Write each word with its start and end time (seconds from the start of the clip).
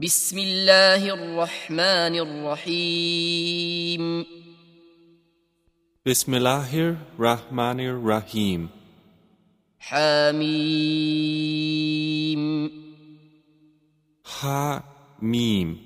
بسم 0.00 0.38
الله 0.38 1.08
الرحمن 1.14 2.14
الرحيم 2.20 4.26
Bismillahir 6.04 6.98
Rahmanir 7.18 7.96
Rahim. 7.96 8.68
حميم 11.56 12.70
Ha 14.24 14.82
Mim. 15.22 15.76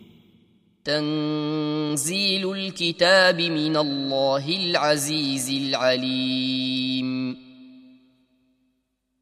تنزيل 0.84 2.50
الكتاب 2.52 3.40
من 3.40 3.76
الله 3.76 4.48
العزيز 4.56 5.50
العليم 5.50 7.36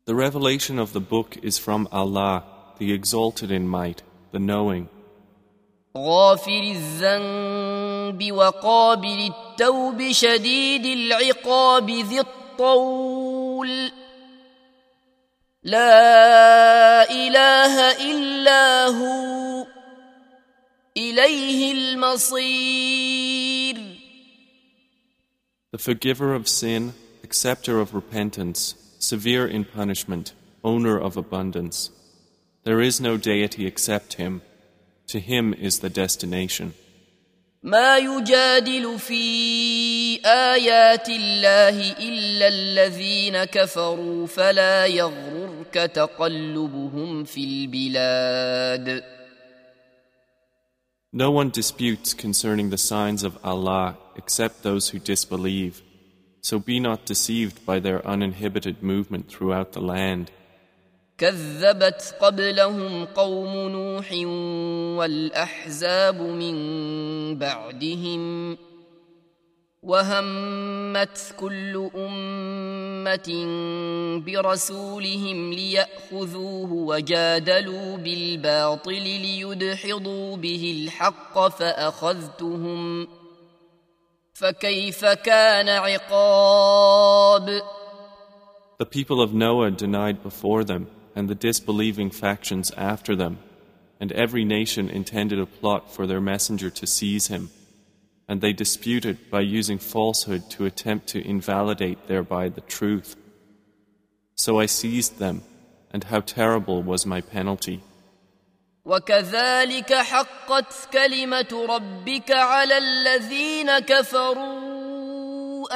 The 0.06 0.14
revelation 0.14 0.78
of 0.78 0.94
the 0.94 1.00
book 1.00 1.36
is 1.42 1.58
from 1.58 1.86
Allah, 1.92 2.44
the 2.78 2.92
exalted 2.94 3.50
in 3.50 3.68
might, 3.68 4.02
the 4.32 4.38
knowing, 4.38 4.88
غافر 5.96 6.62
الذنب 6.76 8.32
وقابل 8.32 9.32
التوب 9.32 10.12
شديد 10.12 10.86
العقاب 10.86 11.90
ذي 11.90 12.20
الطول 12.20 13.90
لا 15.62 17.10
اله 17.10 17.92
الا 18.10 18.86
هو 18.86 19.66
اليه 20.96 21.72
المصير 21.72 23.18
the 25.70 25.78
forgiver 25.78 26.34
of 26.34 26.48
sin, 26.48 26.94
acceptor 27.22 27.78
of 27.78 27.94
repentance, 27.94 28.74
severe 28.98 29.46
in 29.46 29.64
punishment, 29.66 30.32
owner 30.64 30.98
of 30.98 31.16
abundance. 31.18 31.90
There 32.64 32.80
is 32.80 33.00
no 33.00 33.16
deity 33.16 33.66
except 33.66 34.14
Him. 34.14 34.42
To 35.08 35.20
Him 35.20 35.54
is 35.54 35.78
the 35.80 35.90
destination. 35.90 36.74
ما 37.62 37.98
يجادل 37.98 38.98
في 38.98 40.20
ايات 40.26 41.08
الله 41.08 41.92
الا 41.92 42.48
الذين 42.48 43.44
كفروا 43.44 44.26
فلا 44.26 44.86
يغررك 44.86 45.74
تقلبهم 45.74 47.24
في 47.24 47.44
البلاد 47.44 49.02
No 51.12 51.30
one 51.30 51.50
disputes 51.50 52.12
concerning 52.12 52.70
the 52.70 52.78
signs 52.78 53.24
of 53.24 53.38
Allah 53.42 53.96
except 54.16 54.62
those 54.62 54.90
who 54.90 54.98
disbelieve. 54.98 55.82
So 56.42 56.58
be 56.58 56.78
not 56.78 57.06
deceived 57.06 57.64
by 57.66 57.80
their 57.80 58.06
uninhibited 58.06 58.82
movement 58.82 59.28
throughout 59.28 59.72
the 59.72 59.80
land. 59.80 60.30
كذبت 61.23 62.15
قبلهم 62.19 63.05
قوم 63.05 63.69
نوح 63.69 64.11
والأحزاب 64.99 66.21
من 66.21 66.57
بعدهم 67.37 68.57
وهمت 69.83 71.35
كل 71.39 71.89
أمة 71.95 73.29
برسولهم 74.25 75.53
ليأخذوه 75.53 76.73
وجادلوا 76.73 77.97
بالباطل 77.97 79.03
ليدحضوا 79.03 80.37
به 80.37 80.83
الحق 80.83 81.47
فأخذتهم 81.47 83.07
فكيف 84.33 85.05
كان 85.05 85.69
عقاب؟ 85.69 87.61
The 88.79 88.85
people 88.85 89.21
of 89.21 89.33
Noah 89.33 89.71
denied 89.71 90.21
before 90.23 90.63
them, 90.65 90.87
and 91.14 91.28
the 91.28 91.34
disbelieving 91.34 92.10
factions 92.10 92.70
after 92.72 93.16
them, 93.16 93.38
and 94.00 94.12
every 94.12 94.44
nation 94.44 94.88
intended 94.88 95.38
a 95.40 95.46
plot 95.46 95.92
for 95.92 96.06
their 96.06 96.20
messenger 96.20 96.70
to 96.70 96.86
seize 96.86 97.26
him, 97.28 97.50
and 98.28 98.40
they 98.40 98.52
disputed 98.52 99.18
by 99.30 99.40
using 99.40 99.78
falsehood 99.78 100.48
to 100.50 100.64
attempt 100.66 101.06
to 101.08 101.26
invalidate 101.26 102.06
thereby 102.06 102.48
the 102.48 102.60
truth. 102.60 103.16
So 104.34 104.60
I 104.60 104.66
seized 104.66 105.18
them, 105.18 105.42
and 105.92 106.04
how 106.04 106.20
terrible 106.20 106.82
was 106.82 107.04
my 107.06 107.20
penalty. 107.20 107.82
وكذلك 108.84 109.94
حقت 109.94 110.88
كلمة 110.92 111.66
ربك 111.68 112.30
على 112.30 112.78
الذين 112.78 113.78
كفروا 113.78 114.88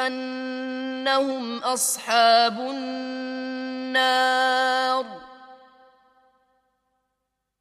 أنهم 0.07 1.59
أصحاب 1.59 2.61
النار 2.71 4.23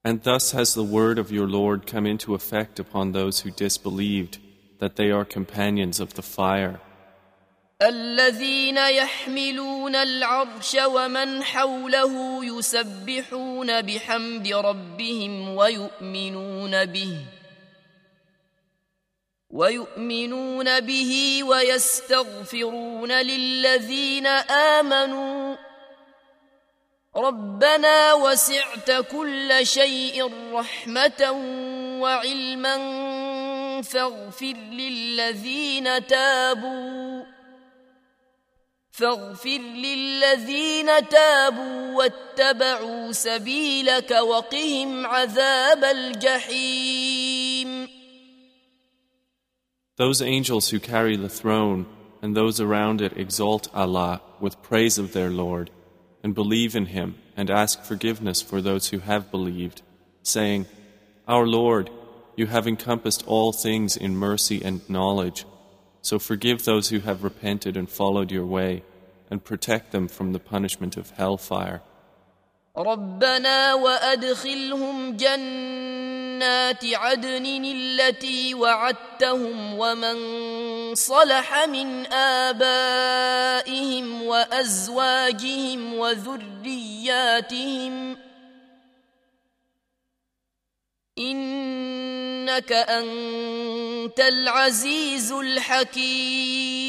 And 0.06 0.24
thus 0.24 0.52
has 0.52 0.74
the 0.74 0.84
word 0.84 1.20
of 1.20 1.32
your 1.32 1.48
Lord 1.48 1.86
come 1.86 2.06
into 2.06 2.34
effect 2.34 2.80
upon 2.80 3.12
those 3.12 3.42
who 3.42 3.52
disbelieved, 3.52 4.40
that 4.80 4.96
they 4.96 5.12
are 5.12 5.26
companions 5.26 6.00
of 6.00 6.16
the 6.16 6.24
fire. 6.24 6.80
الذين 7.82 8.78
يحملون 8.78 9.96
العرش 9.96 10.76
ومن 10.86 11.44
حوله 11.44 12.46
يسبحون 12.46 13.82
بحمد 13.82 14.48
ربهم 14.48 15.56
ويؤمنون 15.56 16.86
به 16.86 17.18
ويؤمنون 19.50 20.80
به 20.80 21.44
ويستغفرون 21.44 23.12
للذين 23.12 24.28
آمنوا 24.78 25.56
ربنا 27.17 28.15
وسعت 28.15 28.91
كل 28.91 29.51
شيء 29.63 30.33
رحمة 30.53 31.33
وعلما 32.01 32.77
فاغفر 33.83 34.55
للذين 34.73 36.07
تابوا 36.07 37.25
فاغفر 38.91 39.59
للذين 39.59 41.09
تابوا 41.09 41.97
واتبعوا 41.97 43.13
سبيلك 43.13 44.11
وقهم 44.11 45.07
عذاب 45.07 45.85
الجحيم. 45.85 47.89
Those 49.97 50.21
angels 50.21 50.69
who 50.69 50.79
carry 50.79 51.17
the 51.17 51.29
throne 51.29 51.87
and 52.21 52.37
those 52.37 52.61
around 52.61 53.01
it 53.01 53.17
exalt 53.17 53.69
Allah 53.75 54.21
with 54.41 54.63
praise 54.63 54.99
of 54.99 55.13
their 55.13 55.31
Lord. 55.31 55.71
And 56.27 56.35
believe 56.35 56.75
in 56.75 56.87
Him 56.87 57.15
and 57.37 57.49
ask 57.49 57.85
forgiveness 57.85 58.43
for 58.43 58.61
those 58.61 58.89
who 58.89 58.99
have 58.99 59.31
believed, 59.31 59.83
saying, 60.25 60.67
Our 61.29 61.47
Lord, 61.47 61.89
you 62.35 62.47
have 62.47 62.67
encompassed 62.67 63.23
all 63.29 63.53
things 63.53 63.97
in 63.97 64.17
mercy 64.17 64.61
and 64.61 64.81
knowledge, 64.91 65.45
so 66.03 66.19
forgive 66.19 66.65
those 66.65 66.89
who 66.89 66.99
have 66.99 67.23
repented 67.23 67.77
and 67.77 67.89
followed 67.89 68.33
your 68.33 68.45
way 68.45 68.83
and 69.31 69.45
protect 69.45 69.93
them 69.93 70.09
from 70.09 70.33
the 70.33 70.41
punishment 70.41 70.97
of 70.97 71.11
hellfire. 71.11 71.81
ربنا 72.79 73.75
وأدخلهم 73.75 75.17
جنات 75.17 76.85
عدن 76.85 77.65
التي 77.65 78.55
وعدتهم 78.55 79.79
ومن 79.79 80.17
صلح 80.95 81.67
من 81.67 82.07
آبائهم 82.13 84.23
وأزواجهم 84.23 85.95
وذرياتهم 85.95 88.17
إنك 91.19 92.73
أنت 92.73 94.21
العزيز 94.21 95.33
الحكيم. 95.33 96.87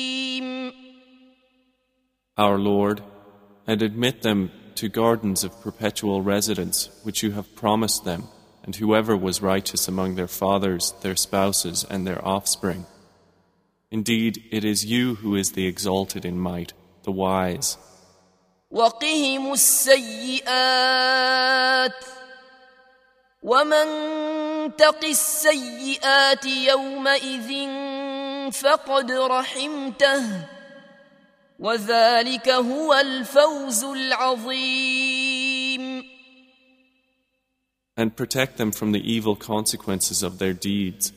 Our 2.38 2.60
Lord, 2.60 3.02
and 3.66 3.82
admit 3.82 4.22
them 4.22 4.52
to 4.77 4.89
gardens 4.89 5.45
of 5.45 5.61
perpetual 5.61 6.23
residence 6.23 6.91
which 7.03 7.23
you 7.23 7.33
have 7.33 7.55
promised 7.55 8.05
them, 8.05 8.25
and 8.65 8.77
whoever 8.77 9.17
was 9.17 9.43
righteous 9.43 9.89
among 9.89 10.15
their 10.15 10.29
fathers, 10.29 10.95
their 11.03 11.17
spouses, 11.17 11.85
and 11.89 12.07
their 12.07 12.25
offspring. 12.27 12.87
Indeed, 13.91 14.43
it 14.51 14.65
is 14.65 14.85
you 14.85 15.17
who 15.17 15.35
is 15.37 15.53
the 15.53 15.67
exalted 15.67 16.25
in 16.25 16.39
might, 16.39 16.73
the 17.03 17.13
wise. 17.13 17.77
وقهم 18.71 19.53
السيئات 19.53 20.45
ومن 23.43 23.87
تق 24.77 25.05
السيئات 25.05 26.45
يومئذ 26.47 27.71
فقد 28.53 29.13
رحمته 29.13 30.49
وذلك 31.59 32.49
هو 32.49 32.95
الفوز 32.95 33.85
العظيم 33.85 35.33
And 37.95 38.17
protect 38.17 38.57
them 38.57 38.73
from 38.73 38.93
the 38.93 39.13
evil 39.13 39.37
consequences 39.37 40.23
of 40.23 40.39
their 40.39 40.55
deeds. 40.55 41.13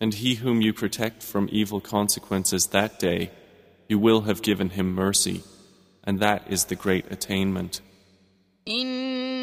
And 0.00 0.14
he 0.14 0.36
whom 0.36 0.60
you 0.60 0.72
protect 0.72 1.22
from 1.22 1.48
evil 1.50 1.80
consequences 1.80 2.68
that 2.68 3.00
day, 3.00 3.30
you 3.88 3.98
will 3.98 4.22
have 4.22 4.40
given 4.40 4.70
him 4.70 4.94
mercy. 4.94 5.42
And 6.04 6.20
that 6.20 6.42
is 6.48 6.66
the 6.66 6.76
great 6.76 7.10
attainment. 7.10 7.80
إن 8.68 9.35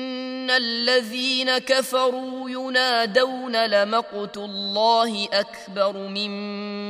ان 0.43 0.49
الذين 0.49 1.57
كفروا 1.57 2.49
ينادون 2.49 3.65
لمقت 3.65 4.37
الله 4.37 5.25
اكبر 5.25 6.07
من 6.07 6.31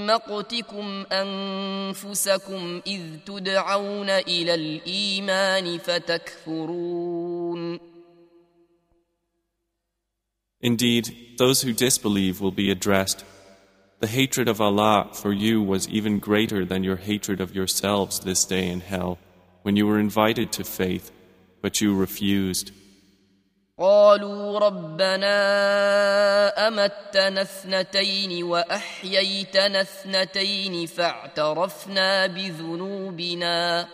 مقتكم 0.05 1.05
انفسكم 1.11 2.81
اذ 2.87 3.01
تدعون 3.25 4.09
الى 4.09 4.53
الايمان 4.53 5.77
فتكفرون 5.77 7.79
Indeed, 10.61 11.37
those 11.37 11.61
who 11.61 11.71
disbelieve 11.71 12.41
will 12.41 12.51
be 12.51 12.69
addressed. 12.69 13.23
The 14.01 14.07
hatred 14.07 14.49
of 14.49 14.59
Allah 14.59 15.07
for 15.13 15.31
you 15.31 15.61
was 15.61 15.87
even 15.87 16.19
greater 16.19 16.65
than 16.65 16.83
your 16.83 16.97
hatred 16.97 17.39
of 17.39 17.55
yourselves 17.55 18.19
this 18.19 18.43
day 18.43 18.67
in 18.67 18.81
hell, 18.81 19.19
when 19.63 19.77
you 19.77 19.87
were 19.87 19.99
invited 19.99 20.51
to 20.51 20.65
faith, 20.65 21.13
but 21.61 21.79
you 21.79 21.95
refused. 21.95 22.73
قالوا 23.78 24.58
ربنا 24.58 25.36
أمتنا 26.68 27.42
اثنتين 27.42 28.44
وأحييتنا 28.44 29.80
اثنتين 29.80 30.86
فاعترفنا 30.86 32.26
بذنوبنا 32.26 33.88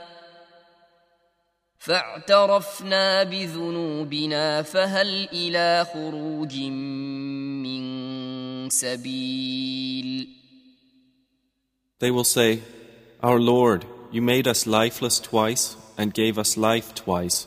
فاعترفنا 1.78 3.22
بذنوبنا 3.22 4.62
فهل 4.62 5.28
إلى 5.32 5.86
خروج 5.92 6.56
من 7.64 7.80
سبيل؟ 8.70 10.28
They 12.00 12.10
will 12.10 12.24
say, 12.24 12.62
Our 13.22 13.40
Lord, 13.40 13.86
you 14.12 14.20
made 14.20 14.46
us 14.46 14.66
lifeless 14.66 15.18
twice 15.20 15.76
and 15.96 16.12
gave 16.12 16.38
us 16.38 16.56
life 16.56 16.94
twice, 16.94 17.46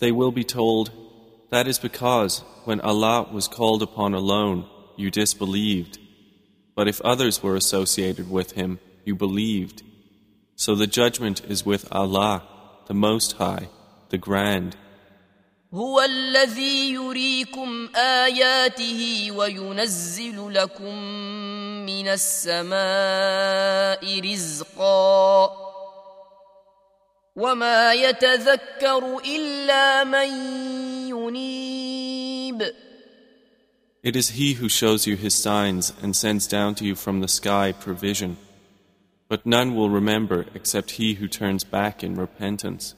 They 0.00 0.12
will 0.12 0.32
be 0.32 0.44
told, 0.44 0.90
That 1.50 1.66
is 1.66 1.78
because 1.78 2.42
when 2.64 2.80
Allah 2.80 3.28
was 3.32 3.48
called 3.48 3.82
upon 3.82 4.14
alone, 4.14 4.66
you 4.96 5.10
disbelieved. 5.10 5.98
But 6.76 6.88
if 6.88 7.00
others 7.02 7.42
were 7.42 7.56
associated 7.56 8.30
with 8.30 8.52
Him, 8.52 8.80
you 9.04 9.14
believed. 9.14 9.82
So 10.56 10.74
the 10.74 10.86
judgment 10.86 11.42
is 11.48 11.64
with 11.66 11.86
Allah, 11.92 12.42
the 12.86 12.94
Most 12.94 13.32
High, 13.32 13.68
the 14.10 14.18
Grand. 14.18 14.76
هو 15.74 16.00
الذي 16.00 16.90
يريكم 16.92 17.88
اياته 17.96 19.28
وينزل 19.32 20.54
لكم 20.54 20.94
من 21.86 22.08
السماء 22.08 22.70
رزقا 24.20 25.67
وما 27.36 27.92
يتذكر 27.94 29.18
الا 29.24 30.04
من 30.04 30.28
ينيب 31.08 32.74
It 34.02 34.16
is 34.16 34.30
He 34.30 34.52
who 34.54 34.68
shows 34.68 35.06
you 35.06 35.16
His 35.16 35.34
signs 35.34 35.92
and 36.02 36.14
sends 36.14 36.46
down 36.46 36.74
to 36.74 36.84
you 36.84 36.94
from 36.94 37.20
the 37.20 37.28
sky 37.28 37.72
provision. 37.72 38.36
But 39.28 39.46
none 39.46 39.74
will 39.74 39.88
remember 39.88 40.44
except 40.54 40.90
he 40.92 41.14
who 41.14 41.26
turns 41.26 41.64
back 41.64 42.04
in 42.04 42.14
repentance. 42.14 42.94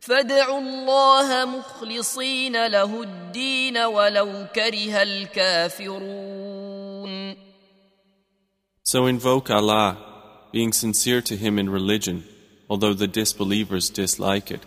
فادعوا 0.00 0.58
الله 0.58 1.44
مخلصين 1.44 2.66
له 2.66 3.02
الدين 3.02 3.78
ولو 3.78 4.46
كره 4.54 5.02
الكافرون 5.02 6.64
So 8.86 9.06
invoke 9.06 9.50
Allah, 9.50 9.96
being 10.52 10.72
sincere 10.72 11.22
to 11.22 11.36
Him 11.36 11.58
in 11.58 11.70
religion, 11.70 12.24
although 12.68 12.94
the 12.94 13.06
disbelievers 13.06 13.90
dislike 13.90 14.50
it. 14.50 14.60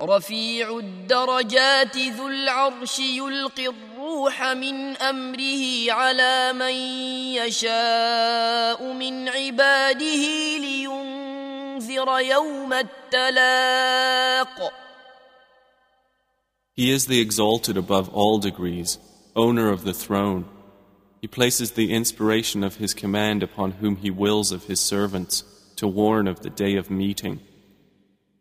رفيع 0.00 0.78
الدرجات 0.78 1.96
ذو 1.96 2.28
العرش 2.28 2.98
يلقي 2.98 3.68
الروح 3.68 4.42
من 4.42 4.96
امره 4.96 5.92
على 5.92 6.52
من 6.52 6.74
يشاء 7.34 8.92
من 8.92 9.28
عباده 9.28 10.24
لينذر 10.58 12.18
يوم 12.18 12.72
التلاق 12.72 14.72
He 16.76 16.90
is 16.90 17.06
the 17.06 17.20
exalted 17.20 17.78
above 17.78 18.10
all 18.10 18.38
degrees, 18.38 18.98
owner 19.34 19.70
of 19.70 19.84
the 19.84 19.94
throne. 19.94 20.44
He 21.22 21.26
places 21.26 21.70
the 21.70 21.90
inspiration 21.90 22.62
of 22.62 22.76
His 22.76 22.92
command 22.92 23.42
upon 23.42 23.72
whom 23.80 23.96
He 23.96 24.10
wills 24.10 24.52
of 24.52 24.64
His 24.64 24.78
servants 24.78 25.42
to 25.80 25.86
warn 25.86 26.26
of 26.28 26.40
the 26.40 26.50
day 26.50 26.76
of 26.76 26.90
meeting. 26.90 27.38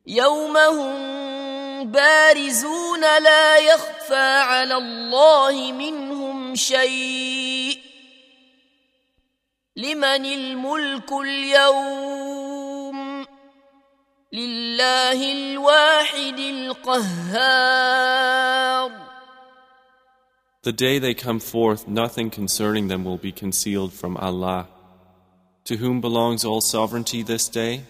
يوم 0.08 0.58
هم 0.58 1.92
بارزون 1.92 3.02
لا 3.02 3.58
يخفى 3.58 4.38
على 4.42 4.78
الله 4.78 5.72
منهم 5.72 6.56
شيء 6.56 7.80
لمن 9.76 10.26
الملك 10.26 11.12
اليوم 11.12 12.96
لله 14.34 15.32
الواحد 15.32 16.40
القهار 16.40 18.16
The 20.64 20.72
day 20.72 20.98
they 20.98 21.14
come 21.14 21.40
forth, 21.40 21.88
nothing 21.88 22.32
concerning 22.32 22.88
them 22.88 23.04
will 23.04 23.20
be 23.20 23.32
concealed 23.32 23.94
from 23.94 24.18
Allah. 24.18 24.68
To 25.70 25.78
whom 25.78 26.00
belongs 26.02 26.46
all 26.46 26.62
sovereignty 26.62 27.24
this 27.24 27.48
day? 27.50 27.84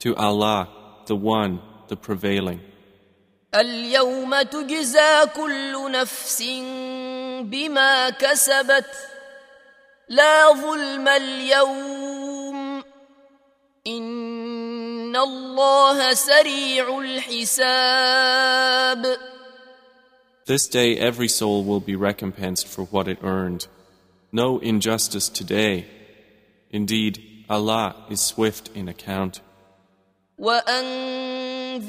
To 0.00 0.14
Allah, 0.16 0.68
the 1.06 1.16
One, 1.16 1.60
the 1.88 1.96
Prevailing. 1.96 2.60
اليوم 3.54 4.42
تجزى 4.42 5.26
كل 5.36 5.90
نفس 5.92 6.42
بما 7.42 8.10
كسبت 8.10 8.86
لا 10.08 10.52
ظلم 10.52 11.08
اليوم 11.08 12.84
ان 13.86 15.16
الله 15.16 16.14
سريع 16.14 16.98
الحساب 16.98 18.50
This 20.46 20.66
day 20.68 20.98
every 20.98 21.28
soul 21.28 21.64
will 21.64 21.80
be 21.80 21.94
recompensed 21.94 22.66
for 22.66 22.84
what 22.84 23.06
it 23.06 23.18
earned. 23.22 23.66
No 24.32 24.58
injustice 24.58 25.28
today. 25.28 25.86
Indeed, 26.74 27.44
Allah 27.48 27.96
is 28.10 28.20
swift 28.20 28.70
in 28.74 28.88
account. 28.88 29.40
وانذرهم 30.40 31.80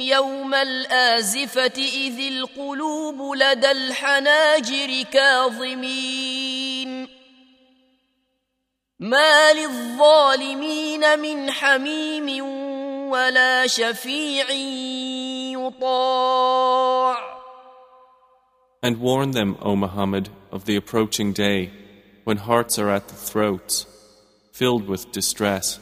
يوم 0.00 0.54
الازفه 0.54 1.72
اذ 1.76 2.20
القلوب 2.20 3.36
لدى 3.36 3.70
الحناجر 3.70 5.02
كاظمين 5.12 7.08
ما 8.98 9.52
للظالمين 9.52 11.18
من 11.18 11.50
حميم 11.50 12.44
ولا 13.10 13.66
شفيع 13.66 14.50
يطاع 15.56 17.30
And 18.82 18.96
warn 18.98 19.32
them, 19.32 19.56
O 19.60 19.76
Muhammad, 19.76 20.30
of 20.50 20.64
the 20.64 20.76
approaching 20.76 21.32
day, 21.34 21.70
when 22.24 22.38
hearts 22.38 22.78
are 22.78 22.88
at 22.88 23.08
the 23.08 23.14
throats, 23.14 23.86
filled 24.54 24.86
with 24.86 25.12
distress. 25.12 25.78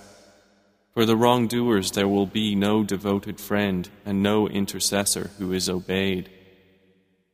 For 0.95 1.07
the 1.07 1.17
wrongdoers 1.17 1.93
there 1.93 2.09
will 2.09 2.27
be 2.27 2.55
no 2.55 2.83
devoted 2.83 3.41
friend 3.41 3.89
and 4.05 4.23
no 4.23 4.49
intercessor 4.49 5.31
who 5.39 5.53
is 5.53 5.69
obeyed. 5.69 6.29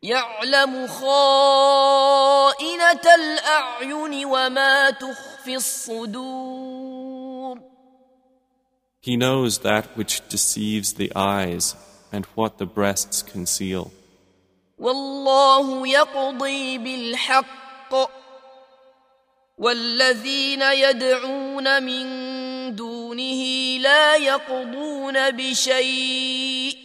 يعلم 0.02 0.86
خائنة 0.86 3.00
الأعين 3.14 4.26
وما 4.26 4.90
تخفي 4.90 5.56
الصدور 5.56 7.58
He 9.00 9.16
knows 9.16 9.58
that 9.58 9.96
which 9.96 10.26
deceives 10.28 10.94
the 10.94 11.12
eyes 11.14 11.74
and 12.10 12.24
what 12.34 12.58
the 12.58 12.66
breasts 12.66 13.22
conceal. 13.22 13.90
والله 14.78 15.86
يقضي 15.88 16.78
بالحق 16.78 17.94
والذين 19.58 20.62
يدعون 20.62 21.82
من 21.82 22.06
دونه 22.76 23.42
لا 23.80 24.16
يقضون 24.16 25.30
بشيء 25.30 26.76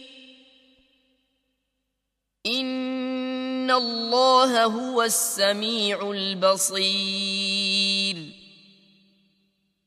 إن 2.46 2.90
إن 3.70 3.76
الله 3.76 4.64
هو 4.64 5.02
السميع 5.02 6.10
البصير 6.10 7.36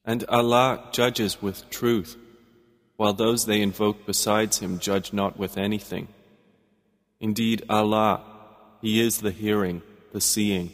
And 0.06 0.26
Allah 0.28 0.90
judges 0.92 1.42
with 1.42 1.70
truth, 1.70 2.18
while 2.98 3.14
those 3.14 3.46
they 3.46 3.62
invoke 3.62 4.06
besides 4.06 4.60
Him 4.60 4.80
judge 4.80 5.14
not 5.14 5.38
with 5.38 5.58
anything. 5.58 6.08
Indeed, 7.20 7.64
Allah, 7.70 8.22
He 8.82 9.02
is 9.02 9.22
the 9.22 9.32
hearing, 9.32 9.82
the 10.14 10.20
seeing. 10.22 10.74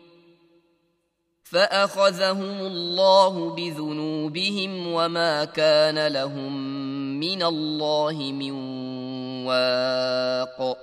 فاخذهم 1.50 2.60
الله 2.60 3.54
بذنوبهم 3.54 4.86
وما 4.86 5.44
كان 5.44 6.06
لهم 6.06 6.52
من 7.20 7.42
الله 7.42 8.32
من 8.32 8.52
واق 9.46 10.78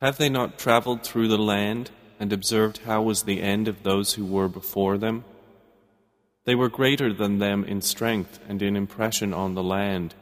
Have 0.00 0.18
they 0.18 0.28
not 0.28 0.58
traveled 0.58 1.02
through 1.02 1.28
the 1.28 1.38
land 1.38 1.90
and 2.20 2.32
observed 2.32 2.78
how 2.78 3.02
was 3.02 3.22
the 3.22 3.42
end 3.42 3.68
of 3.68 3.82
those 3.82 4.14
who 4.14 4.24
were 4.24 4.48
before 4.48 4.98
them? 4.98 5.24
They 6.44 6.54
were 6.54 6.68
greater 6.68 7.12
than 7.12 7.38
them 7.38 7.64
in 7.64 7.82
strength 7.82 8.40
and 8.48 8.62
in 8.62 8.74
impression 8.74 9.34
on 9.34 9.54
the 9.54 9.62
land, 9.62 10.14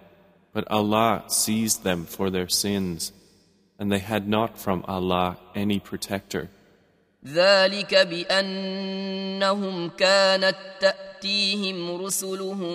but 0.53 0.71
Allah 0.71 1.25
seized 1.29 1.85
them 1.85 2.05
for 2.05 2.31
their 2.31 2.49
sins, 2.49 3.13
and 3.79 3.93
they 3.93 4.01
had 4.01 4.27
not 4.29 4.59
from 4.59 4.85
Allah 4.89 5.39
any 5.55 5.79
protector. 5.79 6.49
ذلك 7.28 7.96
بانهم 7.96 9.90
كانت 9.90 10.56
تاتيهم 10.80 12.06
رسلهم 12.06 12.74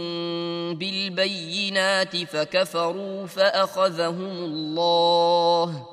بالبينات 0.75 2.17
فكفروا 2.17 3.27
فاخذهم 3.27 4.45
الله 4.45 5.87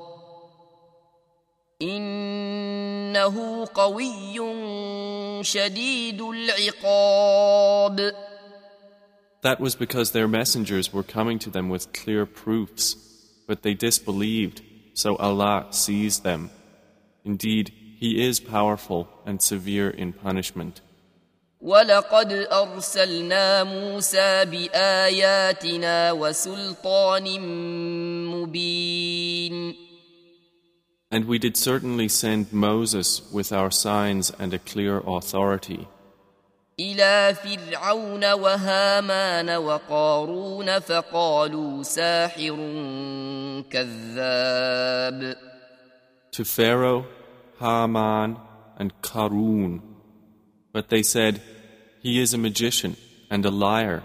انه 1.82 3.66
قوي 3.74 4.38
شديد 5.44 6.22
العقاب 6.22 8.14
That 9.42 9.60
was 9.60 9.74
because 9.74 10.12
their 10.12 10.26
messengers 10.26 10.90
were 10.90 11.02
coming 11.02 11.38
to 11.40 11.50
them 11.50 11.68
with 11.68 11.92
clear 11.92 12.24
proofs, 12.24 12.96
but 13.46 13.62
they 13.62 13.74
disbelieved, 13.74 14.62
so 14.94 15.16
Allah 15.16 15.66
seized 15.68 16.24
them. 16.24 16.50
Indeed, 17.26 17.83
He 18.03 18.25
is 18.27 18.39
powerful 18.39 19.07
and 19.25 19.41
severe 19.41 19.89
in 19.89 20.13
punishment. 20.13 20.81
ولقد 21.61 22.31
أرسلنا 22.51 23.63
موسى 23.63 24.45
بآياتنا 24.45 26.11
وسلطان 26.11 27.39
مبين 28.27 29.75
And 31.11 31.25
we 31.25 31.39
did 31.39 31.57
certainly 31.57 32.07
send 32.07 32.53
Moses 32.53 33.21
with 33.33 33.51
our 33.51 33.71
signs 33.71 34.31
and 34.39 34.53
a 34.53 34.59
clear 34.59 35.01
authority. 35.05 35.87
إلى 36.79 37.35
فرعون 37.35 38.31
وهامان 38.31 39.49
وقارون 39.49 40.79
فقالوا 40.79 41.83
ساحر 41.83 42.55
كذاب 43.69 45.35
To 46.31 46.45
Pharaoh 46.45 47.05
Haman, 47.64 48.36
and 48.76 48.92
Karun. 49.00 49.80
But 50.74 50.90
they 50.90 51.02
said, 51.02 51.40
He 52.02 52.20
is 52.20 52.34
a 52.34 52.38
magician 52.38 52.96
and 53.30 53.46
a 53.46 53.50
liar. 53.50 54.02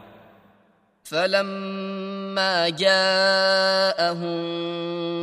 فلما 1.10 2.70
جاءهم 2.70 4.40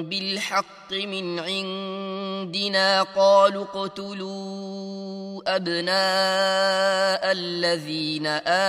بالحق 0.03 0.93
من 0.93 1.39
عندنا 1.39 3.03
قالوا 3.03 3.65
اقتلوا 3.65 5.43
ابناء 5.57 7.33
الذين 7.33 8.27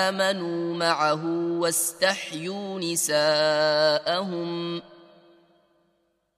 امنوا 0.07 0.75
معه 0.75 1.25
واستحيوا 1.59 2.79
نساءهم 2.79 4.81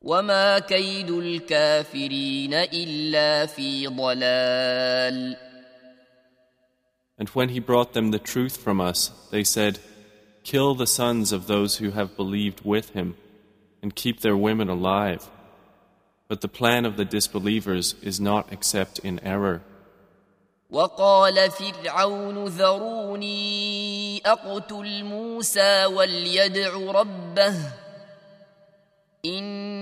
وما 0.04 0.59
كيد 0.59 1.11
الكافرين 1.11 2.54
إلا 2.54 3.47
في 3.47 3.87
ضلال 3.87 5.37
And 7.16 7.28
when 7.28 7.50
he 7.50 7.61
brought 7.61 7.93
them 7.93 8.11
the 8.11 8.19
truth 8.19 8.57
from 8.57 8.81
us, 8.81 9.12
they 9.31 9.45
said, 9.45 9.78
Kill 10.43 10.75
the 10.75 10.87
sons 10.87 11.31
of 11.33 11.47
those 11.47 11.76
who 11.76 11.93
have 11.93 12.16
believed 12.16 12.62
with 12.64 12.90
him, 12.90 13.16
and 13.81 13.95
keep 13.95 14.21
their 14.21 14.37
women 14.37 14.69
alive. 14.69 15.31
But 16.28 16.40
the 16.40 16.49
plan 16.49 16.85
of 16.85 16.97
the 16.97 17.04
disbelievers 17.04 17.95
is 18.02 18.19
not 18.21 18.52
except 18.52 18.99
in 18.99 19.21
error. 19.21 19.62
وقال 20.71 21.50
فرعون 21.50 22.45
ذروني 22.45 24.19
أقتل 24.26 25.04
موسى 25.04 25.85
وليدع 25.85 26.75
ربه 26.75 27.54
إني 29.25 29.77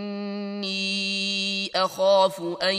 أخاف 1.77 2.41
أن 2.63 2.75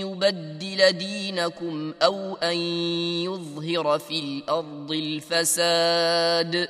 يبدل 0.00 0.92
دينكم 0.92 1.94
أو 2.02 2.34
أن 2.34 2.56
يظهر 3.26 3.98
في 3.98 4.18
الأرض 4.20 4.92
الفساد. 4.92 6.68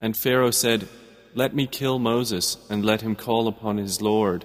And 0.00 0.16
Pharaoh 0.16 0.52
said, 0.52 0.88
Let 1.34 1.54
me 1.54 1.66
kill 1.66 1.98
Moses 1.98 2.56
and 2.70 2.84
let 2.84 3.00
him 3.02 3.16
call 3.16 3.48
upon 3.48 3.78
his 3.78 4.00
Lord. 4.00 4.44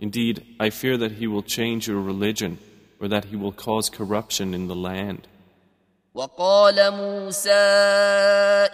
Indeed, 0.00 0.44
I 0.58 0.70
fear 0.70 0.96
that 0.96 1.12
he 1.12 1.26
will 1.26 1.42
change 1.42 1.88
your 1.88 2.00
religion 2.00 2.58
or 3.00 3.08
that 3.08 3.26
he 3.26 3.36
will 3.36 3.52
cause 3.52 3.90
corruption 3.90 4.54
in 4.54 4.68
the 4.68 4.76
land. 4.76 5.26
وقال 6.14 6.90
موسى 6.90 7.50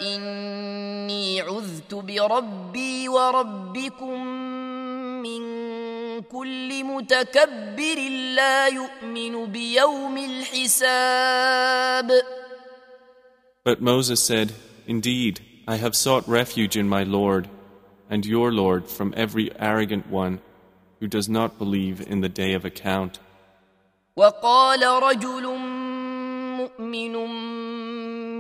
إني 0.01 1.41
عذت 1.41 1.95
بربي 1.95 3.09
وربكم 3.09 4.27
من 5.23 5.43
كل 6.23 6.85
متكبر 6.85 7.99
لا 8.37 8.69
يؤمن 8.69 9.47
بيوم 9.47 10.19
الحساب 10.19 12.13
But 13.65 13.81
Moses 13.81 14.23
said, 14.23 14.53
Indeed, 14.87 15.41
I 15.67 15.77
have 15.77 15.97
sought 15.97 16.29
refuge 16.29 16.77
in 16.77 16.87
my 16.89 17.03
Lord 17.03 17.49
and 18.11 18.27
your 18.27 18.53
Lord 18.53 18.89
from 18.89 19.15
every 19.17 19.51
arrogant 19.59 20.11
one 20.11 20.41
who 21.01 21.09
does 21.09 21.29
not 21.29 21.59
believe 21.59 22.01
in 22.07 22.21
the 22.21 22.29
day 22.29 22.53
of 22.55 22.65
account. 22.65 23.19
وقال 24.17 24.83
رجل 24.83 25.59
مؤمن 26.60 27.16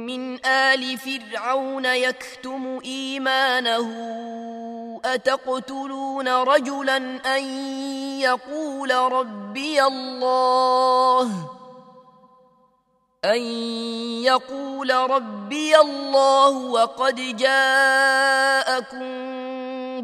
من 0.06 0.46
آل 0.46 0.98
فرعون 0.98 1.86
يكتم 1.86 2.80
إيمانه. 2.86 3.90
أتقتلون 5.06 6.28
رجلا 6.28 6.98
أن 7.38 7.44
يقول 8.20 8.92
ربي 8.92 9.84
الله؟ 9.84 11.50
أن 13.26 13.42
يقول 14.24 14.92
ربي 14.92 15.78
الله 15.80 16.50
وقد 16.50 17.16
جاءكم 17.38 19.08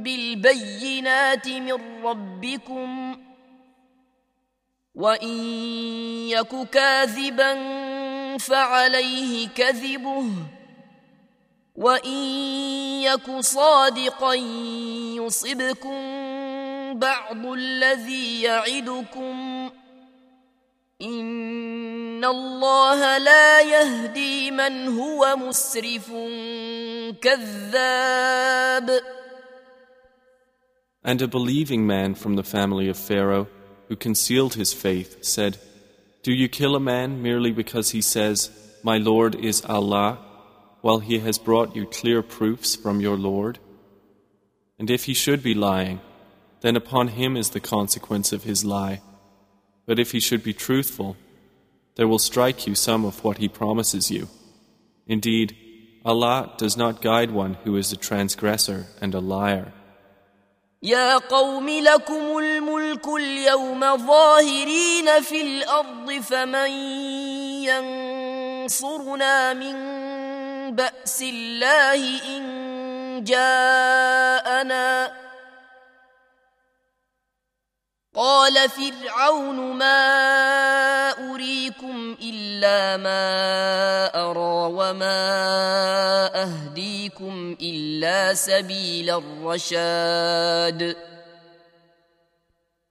بالبينات 0.03 1.47
من 1.47 2.05
ربكم. 2.05 3.17
وإن 4.95 5.37
يك 6.29 6.69
كاذبا 6.71 7.53
فعليه 8.37 9.47
كذبه 9.47 10.25
وان 11.75 12.17
يك 13.03 13.39
صادقا 13.39 14.33
يصبكم 15.15 15.99
بعض 16.99 17.45
الذي 17.45 18.41
يعدكم 18.41 19.69
ان 21.01 22.25
الله 22.25 23.17
لا 23.17 23.61
يهدي 23.61 24.51
من 24.51 24.87
هو 24.87 25.35
مسرف 25.35 26.11
كذاب 27.21 29.01
And 31.03 31.21
a 31.21 31.27
believing 31.27 31.85
man 31.85 32.15
from 32.15 32.35
the 32.35 32.43
family 32.43 32.89
of 32.89 32.97
Pharaoh, 32.97 33.47
who 33.87 33.95
concealed 33.95 34.55
his 34.55 34.73
faith, 34.73 35.23
said, 35.23 35.59
Do 36.25 36.33
you 36.33 36.49
kill 36.49 36.75
a 36.75 36.79
man 36.79 37.21
merely 37.21 37.51
because 37.51 37.91
he 37.91 38.01
says, 38.01 38.49
My 38.81 38.97
Lord 38.97 39.35
is 39.35 39.63
Allah, 39.63 40.17
while 40.81 40.97
he 40.97 41.19
has 41.19 41.37
brought 41.37 41.75
you 41.75 41.85
clear 41.85 42.23
proofs 42.23 42.75
from 42.75 42.99
your 42.99 43.15
Lord? 43.15 43.59
And 44.79 44.89
if 44.89 45.03
he 45.03 45.13
should 45.13 45.43
be 45.43 45.53
lying, 45.53 46.01
then 46.61 46.75
upon 46.75 47.09
him 47.09 47.37
is 47.37 47.51
the 47.51 47.59
consequence 47.59 48.33
of 48.33 48.41
his 48.41 48.65
lie. 48.65 49.03
But 49.85 49.99
if 49.99 50.13
he 50.13 50.19
should 50.19 50.41
be 50.41 50.51
truthful, 50.51 51.15
there 51.95 52.07
will 52.07 52.17
strike 52.17 52.65
you 52.65 52.73
some 52.73 53.05
of 53.05 53.23
what 53.23 53.37
he 53.37 53.47
promises 53.47 54.09
you. 54.09 54.27
Indeed, 55.05 55.55
Allah 56.03 56.53
does 56.57 56.75
not 56.75 57.03
guide 57.03 57.29
one 57.29 57.53
who 57.65 57.77
is 57.77 57.91
a 57.91 57.97
transgressor 57.97 58.87
and 58.99 59.13
a 59.13 59.19
liar. 59.19 59.73
يا 60.83 61.17
قوم 61.17 61.69
لكم 61.69 62.37
الملك 62.37 63.07
اليوم 63.07 63.97
ظاهرين 64.07 65.21
في 65.21 65.41
الأرض 65.41 66.11
فمن 66.29 66.69
ينصرنا 68.63 69.53
من 69.53 69.75
بأس 70.75 71.21
الله 71.21 72.19
إن 72.37 73.23
جاءنا 73.23 75.11
قال 78.14 78.68
فرعون 78.68 79.76
ما 79.76 80.00
اريكم 81.30 82.16
الا 82.22 82.96
ما 82.96 84.06
ارى 84.06 84.72
وما 84.74 85.22
اهديكم 86.42 87.56
الا 87.60 88.34
سبيل 88.34 89.10
الرشاد 89.10 90.96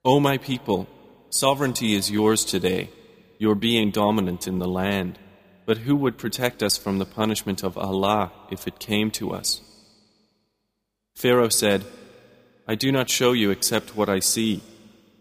O 0.06 0.20
my 0.22 0.38
people, 0.38 0.88
sovereignty 1.30 1.94
is 1.94 2.10
yours 2.10 2.46
today, 2.46 2.90
your 3.38 3.56
being 3.56 3.92
dominant 3.92 4.48
in 4.48 4.60
the 4.60 4.68
land. 4.68 5.20
But 5.66 5.80
who 5.80 5.96
would 5.98 6.18
protect 6.18 6.64
us 6.64 6.78
from 6.78 6.98
the 6.98 7.06
punishment 7.06 7.64
of 7.64 7.78
Allah 7.78 8.32
if 8.50 8.66
it 8.66 8.80
came 8.80 9.12
to 9.20 9.32
us? 9.32 9.62
Pharaoh 11.16 11.50
said, 11.50 11.84
I 12.66 12.76
do 12.76 12.92
not 12.92 13.10
show 13.10 13.34
you 13.34 13.52
except 13.52 13.96
what 13.98 14.10
I 14.10 14.20
see, 14.20 14.64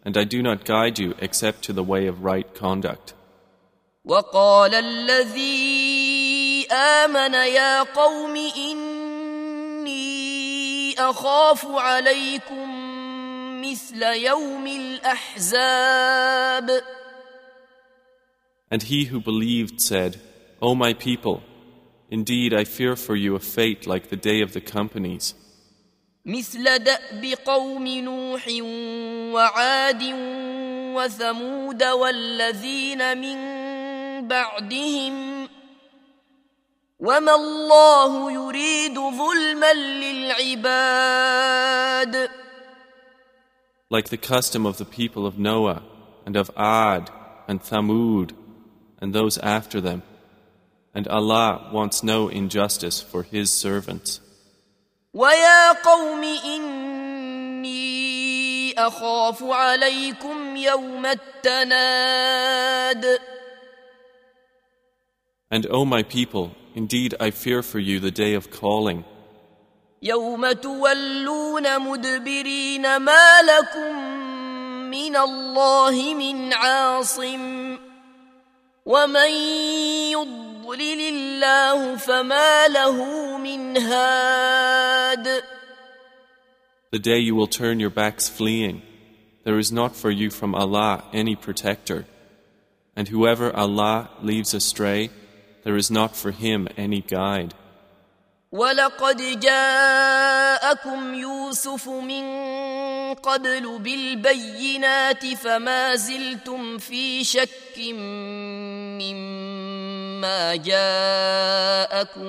and 0.05 0.17
I 0.17 0.25
do 0.25 0.43
not 0.43 0.65
guide 0.65 0.99
you 0.99 1.15
except 1.21 1.63
to 1.65 1.73
the 1.73 1.85
way 1.85 2.07
of 2.07 2.25
right 2.25 2.55
conduct. 2.55 3.15
وقال 4.05 4.75
الذي 4.75 6.67
آمن 6.73 7.35
يا 7.35 7.83
قوم 7.83 8.37
إني 8.57 10.09
أخاف 10.99 11.67
عليكم 11.67 12.69
مثل 13.61 14.03
يوم 14.03 14.67
الأحزاب 14.67 16.71
And 18.71 18.83
he 18.83 19.07
who 19.07 19.19
believed 19.21 19.81
said, 19.81 20.21
O 20.61 20.75
my 20.75 20.93
people, 20.93 21.43
indeed 22.11 22.53
I 22.53 22.65
fear 22.65 22.97
for 22.97 23.17
you 23.17 23.35
a 23.35 23.41
fate 23.41 23.87
like 23.87 24.11
the 24.11 24.17
day 24.17 24.43
of 24.43 24.53
the 24.53 24.61
companies. 24.61 25.35
مثل 26.25 26.79
دأب 26.79 27.25
قوم 27.45 27.87
نوح 27.87 28.49
وعاد 29.35 30.03
وثمود 30.95 31.85
والذين 31.85 33.19
من 33.19 33.39
بعدهم 34.29 35.49
وما 37.01 37.35
الله 37.35 38.33
يريد 38.33 38.95
ظلما 38.95 39.73
للعباد 40.63 41.59
Like 43.91 44.11
the 44.11 44.19
custom 44.19 44.67
of 44.67 44.77
the 44.77 44.85
people 44.85 45.25
of 45.27 45.39
Noah 45.39 45.83
and 46.27 46.37
of 46.37 46.51
Ad 46.59 47.11
and 47.49 47.63
Thamud 47.63 48.33
and 49.01 49.15
those 49.15 49.39
after 49.39 49.81
them. 49.81 50.03
And 50.95 51.09
Allah 51.09 51.71
wants 51.73 52.03
no 52.03 52.29
injustice 52.29 53.01
for 53.01 53.23
His 53.23 53.51
servants. 53.51 54.21
ويا 55.14 55.72
قوم 55.72 56.24
إني 56.46 57.84
أخاف 58.74 59.44
عليكم 59.44 60.56
يوم 60.56 61.06
التناد. 61.06 63.20
And 65.52 65.68
O 65.70 65.86
my 65.86 66.02
people, 66.02 66.52
indeed 66.74 67.14
I 67.20 67.30
fear 67.30 67.62
for 67.62 67.80
you 67.80 68.00
the 68.00 68.12
day 68.12 68.34
of 68.34 68.50
calling, 68.50 69.04
يوم 70.02 70.52
تولون 70.52 71.80
مدبرين 71.80 72.98
ما 72.98 73.42
لكم 73.42 73.96
من 74.90 75.16
الله 75.16 76.14
من 76.14 76.54
عاصم. 76.54 77.78
ومن 78.86 79.30
يضلل 80.69 81.01
الله 81.01 81.97
فما 81.97 82.69
له 82.69 83.39
من 83.39 83.77
هاد 83.77 85.43
the 86.91 86.99
day 86.99 87.19
you 87.19 87.35
will 87.35 87.47
turn 87.47 87.81
your 87.81 87.91
backs 87.91 88.31
fleeing. 88.31 88.81
There 89.45 89.59
is 89.59 89.71
not 89.71 89.95
for 89.95 90.11
you 90.11 90.31
from 90.31 90.55
Allah 90.55 91.05
any 91.13 91.37
protector. 91.37 92.07
And 92.97 93.09
whoever 93.09 93.55
Allah 93.55 94.09
leaves 94.23 94.55
astray, 94.55 95.11
there 95.65 95.77
is 95.77 95.91
not 95.91 96.17
for 96.17 96.31
him 96.31 96.67
any 96.79 97.03
guide. 97.03 97.53
ولقد 98.53 99.41
جاءكم 99.41 101.15
يوسف 101.15 101.89
من 101.89 102.25
قبل 103.15 103.79
بالبينات 103.79 105.27
فما 105.27 105.97
زلتم 105.97 106.79
في 106.79 107.25
شك 107.25 107.79
مما 107.79 109.72
جاءكم 110.56 112.26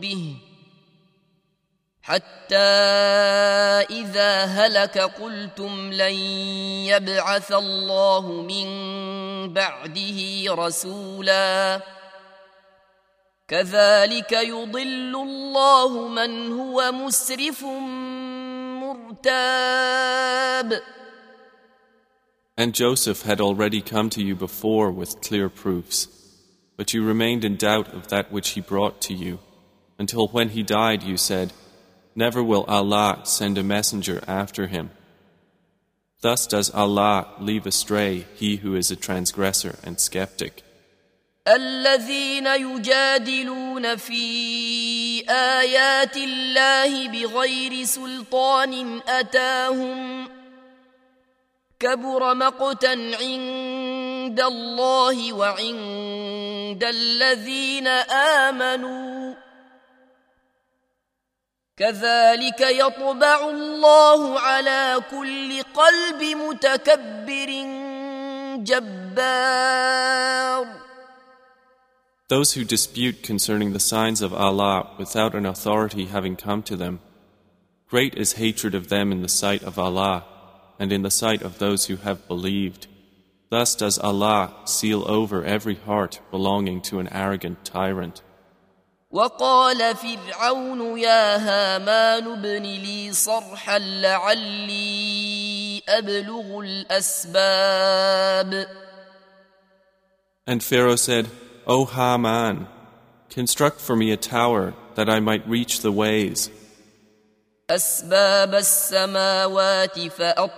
به 0.00 0.36
حتى 2.02 2.56
إذا 3.90 4.44
هلك 4.44 4.98
قلتم 4.98 5.92
لن 5.92 6.14
يبعث 6.90 7.52
الله 7.52 8.42
من 8.42 8.66
بعده 9.52 10.44
رسولا 10.48 11.80
كذلك 13.48 14.32
يضل 14.32 15.16
الله 15.16 16.08
من 16.08 16.52
هو 16.52 16.92
مسرف 16.92 17.64
مرتاب. 18.82 20.82
And 22.56 22.74
Joseph 22.74 23.22
had 23.22 23.40
already 23.40 23.80
come 23.80 24.10
to 24.10 24.22
you 24.22 24.34
before 24.34 24.90
with 24.90 25.20
clear 25.20 25.48
proofs, 25.48 26.08
but 26.77 26.93
you 26.93 27.03
remained 27.03 27.43
in 27.43 27.55
doubt 27.55 27.93
of 27.93 28.07
that 28.09 28.31
which 28.31 28.49
he 28.49 28.61
brought 28.61 29.01
to 29.01 29.13
you, 29.13 29.39
until 29.97 30.27
when 30.27 30.49
he 30.49 30.63
died 30.63 31.03
you 31.03 31.17
said, 31.17 31.53
Never 32.15 32.43
will 32.43 32.63
Allah 32.67 33.21
send 33.23 33.57
a 33.57 33.63
messenger 33.63 34.23
after 34.27 34.67
him. 34.67 34.91
Thus 36.21 36.47
does 36.47 36.73
Allah 36.73 37.27
leave 37.39 37.67
astray 37.67 38.25
he 38.35 38.57
who 38.57 38.75
is 38.75 38.89
a 38.89 38.95
transgressor 38.95 39.77
and 39.83 39.99
skeptic. 39.99 40.63
الذين 41.47 42.47
يجادلون 42.47 43.95
في 43.95 45.29
آيات 45.29 46.17
الله 46.17 47.07
بغير 47.07 47.83
سلطان 47.83 49.01
أتاهم 49.07 50.29
كبر 51.79 52.33
مقتا 52.33 52.93
عند 53.21 54.00
الله 54.39 55.33
وعند 55.33 56.83
الذين 56.83 57.87
آمنوا 58.47 59.35
كذلك 61.77 62.61
يطبع 62.61 63.49
الله 63.49 64.39
على 64.39 65.01
كل 65.11 65.61
قلب 65.61 66.23
متكبر 66.23 67.49
جبار 68.63 70.07
Those 72.29 72.53
who 72.53 72.65
dispute 72.65 73.23
concerning 73.23 73.71
the 73.71 73.79
signs 73.79 74.21
of 74.21 74.33
Allah 74.33 74.89
without 74.97 75.33
an 75.33 75.45
authority 75.45 76.07
having 76.07 76.35
come 76.35 76.61
to 76.63 76.75
them, 76.75 76.99
great 77.87 78.15
is 78.15 78.33
hatred 78.33 78.75
of 78.75 78.89
them 78.89 79.13
in 79.13 79.21
the 79.21 79.29
sight 79.29 79.63
of 79.63 79.79
Allah 79.79 80.25
and 80.77 80.91
in 80.91 81.03
the 81.03 81.11
sight 81.11 81.41
of 81.41 81.57
those 81.59 81.85
who 81.85 81.95
have 81.95 82.27
believed. 82.27 82.87
Thus 83.51 83.75
does 83.75 83.97
Allah 83.97 84.53
seal 84.65 85.05
over 85.07 85.45
every 85.45 85.75
heart 85.75 86.19
belonging 86.31 86.81
to 86.81 86.99
an 86.99 87.07
arrogant 87.11 87.63
tyrant. 87.63 88.21
وقال 89.11 89.95
فرعون 89.95 90.99
يا 90.99 91.37
هامان 91.37 92.27
ابن 92.27 92.63
لي 92.63 93.13
صرحا 93.13 93.79
لعلي 93.79 95.81
أبلغ 95.89 96.59
الأسباب 96.59 98.67
And 100.45 100.63
Pharaoh 100.63 100.95
said, 100.95 101.27
O 101.65 101.85
Haman, 101.85 102.67
construct 103.29 103.81
for 103.81 103.95
me 103.95 104.11
a 104.11 104.17
tower 104.17 104.73
that 104.95 105.09
I 105.09 105.19
might 105.19 105.47
reach 105.47 105.81
the 105.81 105.91
ways, 105.91 106.49
أسباب 107.69 108.55
السماوات 108.55 109.99
فأطلع 109.99 110.57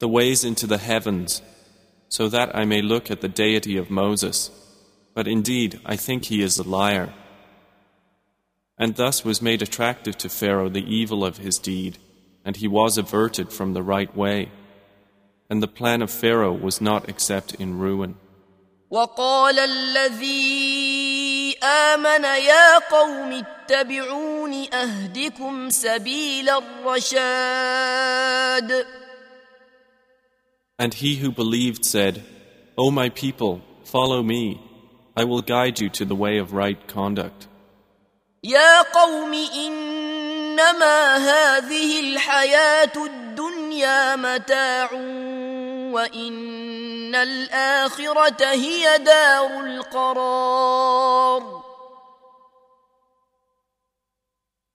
The 0.00 0.08
ways 0.08 0.44
into 0.44 0.66
the 0.66 0.78
heavens, 0.78 1.42
so 2.08 2.28
that 2.28 2.54
I 2.54 2.64
may 2.64 2.82
look 2.82 3.10
at 3.10 3.20
the 3.20 3.28
deity 3.28 3.76
of 3.76 3.90
Moses. 3.90 4.50
But 5.14 5.28
indeed, 5.28 5.80
I 5.84 5.96
think 5.96 6.24
he 6.24 6.42
is 6.42 6.58
a 6.58 6.68
liar. 6.68 7.12
And 8.78 8.96
thus 8.96 9.24
was 9.24 9.40
made 9.40 9.62
attractive 9.62 10.16
to 10.18 10.28
Pharaoh 10.28 10.68
the 10.68 10.84
evil 10.84 11.24
of 11.24 11.38
his 11.38 11.58
deed, 11.58 11.98
and 12.44 12.56
he 12.56 12.66
was 12.66 12.98
averted 12.98 13.52
from 13.52 13.72
the 13.72 13.82
right 13.82 14.14
way. 14.16 14.50
And 15.48 15.62
the 15.62 15.68
plan 15.68 16.02
of 16.02 16.10
Pharaoh 16.10 16.52
was 16.52 16.80
not 16.80 17.08
except 17.08 17.54
in 17.54 17.78
ruin. 17.78 18.16
وقال 18.90 19.58
الذي 19.58 21.56
آمن 21.62 22.24
يا 22.24 22.78
قوم 22.78 23.32
اتبعون 23.32 24.74
أهدكم 24.74 25.70
سبيل 25.70 26.48
الرشاد 26.50 28.32
And 30.78 30.94
he 30.94 31.16
who 31.16 31.30
believed 31.30 31.84
said, 31.84 32.22
O 32.76 32.90
my 32.90 33.08
people, 33.08 33.60
follow 33.84 34.22
me. 34.22 34.60
I 35.16 35.24
will 35.24 35.42
guide 35.42 35.78
you 35.80 35.88
to 35.90 36.04
the 36.04 36.16
way 36.16 36.38
of 36.38 36.52
right 36.52 36.86
conduct. 36.88 37.48
يا 38.44 38.82
قوم 38.82 39.34
إنما 39.34 41.16
هذه 41.16 42.00
الحياة 42.00 42.92
الدنيا 42.96 44.16
متاع 44.16 44.92
وإن 45.92 47.14
الآخرة 47.14 48.44
هي 48.52 48.98
دار 48.98 49.64
القرار 49.66 51.62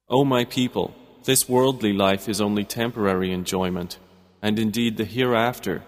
O 0.10 0.24
my 0.24 0.46
people, 0.46 0.96
this 1.26 1.50
worldly 1.50 1.92
life 1.92 2.30
is 2.30 2.40
only 2.40 2.64
temporary 2.64 3.34
enjoyment, 3.34 3.98
and 4.42 4.58
indeed 4.58 4.96
the 4.96 5.04
hereafter, 5.04 5.84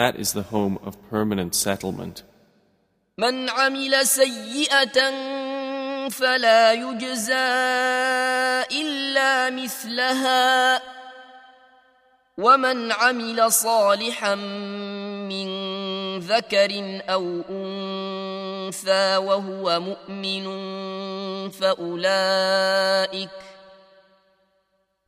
that 0.00 0.16
is 0.16 0.32
the 0.32 0.48
home 0.54 0.78
of 0.82 0.96
permanent 1.10 1.54
settlement. 1.54 2.22
من 3.18 3.50
عمل 3.50 4.06
سيئة 4.06 4.98
فلا 6.08 6.72
يجزى 6.72 7.50
إلا 8.80 9.50
مثلها 9.50 10.80
ومن 12.38 12.92
عمل 12.92 13.52
صالحا 13.52 14.34
من 15.28 15.48
ذكر 16.18 17.02
أو 17.08 17.42
أنثى 17.50 19.16
وهو 19.16 19.80
مؤمن 19.80 20.44
فأولئك 21.50 23.30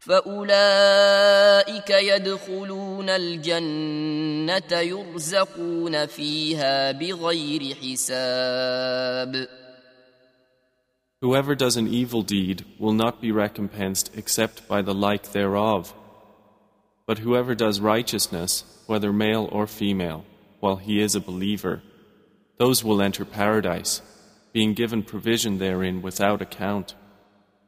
فأولئك 0.07 1.89
يدخلون 1.89 3.09
الجنة 3.09 4.79
يرزقون 4.79 6.05
فيها 6.05 6.91
بغير 6.91 7.75
حساب 7.75 9.47
Whoever 11.19 11.55
does 11.55 11.77
an 11.77 11.87
evil 11.87 12.21
deed 12.21 12.63
will 12.77 12.93
not 12.93 13.19
be 13.19 13.31
recompensed 13.31 14.11
except 14.15 14.67
by 14.67 14.83
the 14.83 14.93
like 14.93 15.31
thereof. 15.31 15.93
But 17.07 17.17
whoever 17.17 17.55
does 17.55 17.79
righteousness, 17.79 18.63
whether 18.85 19.11
male 19.11 19.49
or 19.51 19.65
female, 19.65 20.25
while 20.59 20.75
he 20.75 21.01
is 21.01 21.15
a 21.15 21.19
believer, 21.19 21.81
those 22.59 22.83
will 22.83 23.01
enter 23.01 23.25
paradise, 23.25 24.03
being 24.53 24.75
given 24.75 25.01
provision 25.01 25.57
therein 25.57 26.03
without 26.03 26.39
account. 26.39 26.93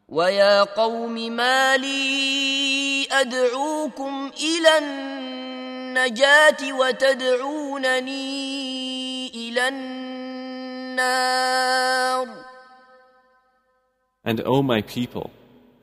ويا 0.09 0.63
قوم 0.63 1.15
ما 1.15 1.77
لي 1.77 3.07
أدعوكم 3.11 4.31
إلى 4.41 4.79
النجاة 4.79 6.73
وتدعونني 6.73 8.15
إلى 9.35 9.69
النار 9.69 10.75
And 14.27 14.41
O 14.47 14.63
my 14.63 14.81
people, 14.81 15.31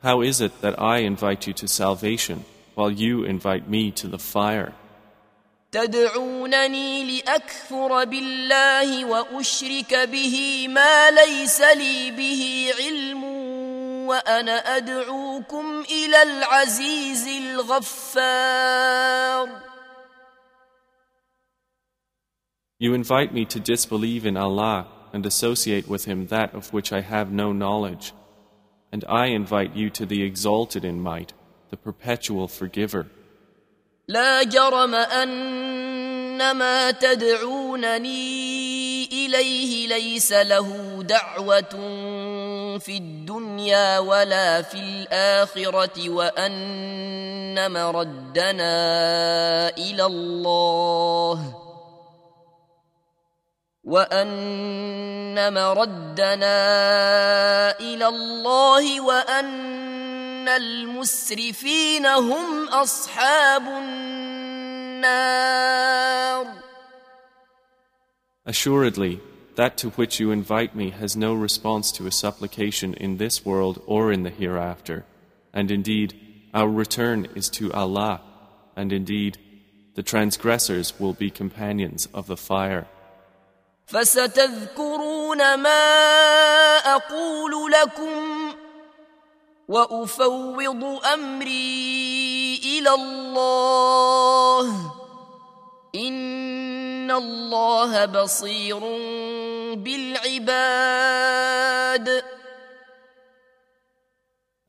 how 0.02 0.20
is 0.20 0.40
it 0.40 0.62
that 0.62 0.80
I 0.80 0.98
invite 0.98 1.46
you 1.46 1.52
to 1.54 1.68
salvation 1.68 2.44
while 2.74 2.90
you 2.90 3.22
invite 3.24 3.68
me 3.68 3.92
to 3.92 4.08
the 4.08 4.18
fire? 4.18 4.72
تدعونني 5.72 7.04
لأكفر 7.04 8.04
بالله 8.04 9.04
وأشرك 9.04 9.94
به 9.94 10.66
ما 10.68 11.10
ليس 11.10 11.60
لي 11.60 12.10
به 12.10 12.72
علم 12.78 13.31
وأنا 14.07 14.77
أدعوكم 14.77 15.83
إلى 15.91 16.21
العزيز 16.21 17.27
الغفار 17.27 18.67
You 22.79 22.93
invite 22.93 23.33
me 23.33 23.43
to 23.45 23.59
disbelieve 23.59 24.23
in 24.25 24.37
Allah 24.37 24.85
and 25.11 25.25
associate 25.25 25.87
with 25.87 26.05
Him 26.05 26.27
that 26.27 26.53
of 26.53 26.71
which 26.73 26.93
I 26.93 27.01
have 27.01 27.31
no 27.31 27.51
knowledge. 27.51 28.13
And 28.91 29.03
I 29.09 29.25
invite 29.27 29.75
you 29.75 29.89
to 29.89 30.05
the 30.05 30.21
exalted 30.23 30.85
in 30.85 31.01
might, 31.01 31.33
the 31.71 31.77
perpetual 31.77 32.47
forgiver. 32.47 33.07
لا 34.07 34.43
جرم 34.43 34.95
أن 34.95 36.51
ما 36.51 36.91
تدعونني 36.91 38.80
إليه 39.34 39.88
ليس 39.88 40.32
له 40.32 40.98
دعوة 41.02 41.70
في 42.78 42.96
الدنيا 42.96 43.98
ولا 43.98 44.62
في 44.62 44.74
الآخرة 44.74 46.10
وأن 46.10 47.72
مردنا 47.72 48.74
إلى 49.68 50.04
الله 50.06 51.58
وأن 53.84 55.54
مردنا 55.54 56.60
إلى 57.80 58.06
الله 58.08 59.00
وأن 59.00 60.48
المسرفين 60.48 62.06
هم 62.06 62.68
أصحاب 62.68 63.62
النار 65.02 65.82
Assuredly, 68.45 69.19
that 69.55 69.77
to 69.77 69.89
which 69.91 70.19
you 70.19 70.31
invite 70.31 70.75
me 70.75 70.91
has 70.91 71.17
no 71.17 71.33
response 71.33 71.91
to 71.93 72.07
a 72.07 72.11
supplication 72.11 72.93
in 72.93 73.17
this 73.17 73.45
world 73.45 73.81
or 73.85 74.11
in 74.11 74.23
the 74.23 74.29
hereafter. 74.29 75.05
And 75.53 75.71
indeed, 75.71 76.13
our 76.53 76.69
return 76.69 77.27
is 77.35 77.49
to 77.57 77.73
Allah. 77.73 78.21
And 78.75 78.93
indeed, 78.93 79.37
the 79.95 80.03
transgressors 80.03 80.99
will 80.99 81.13
be 81.13 81.31
companions 81.31 82.07
of 82.13 82.27
the 82.27 82.37
fire. 82.37 82.87
فستذكرون 83.87 85.55
ما 85.55 86.77
أقول 86.77 87.71
لكم 87.71 88.53
وأفوض 89.67 90.83
أمري 91.13 92.59
إلى 92.63 92.89
الله 92.93 94.91
إن 95.95 96.50
الله 97.11 98.05
بصير 98.05 98.79
بالعباد 99.75 101.07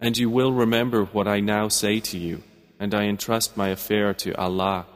And 0.01 0.17
you 0.17 0.31
will 0.31 0.53
remember 0.53 1.05
what 1.07 1.27
I 1.27 1.41
now 1.41 1.67
say 1.69 1.99
to 2.01 2.17
you, 2.19 2.45
and 2.79 2.95
I 2.95 3.05
entrust 3.05 3.57
my 3.57 3.71
affair 3.71 4.15
to 4.15 4.33
Allah. 4.39 4.87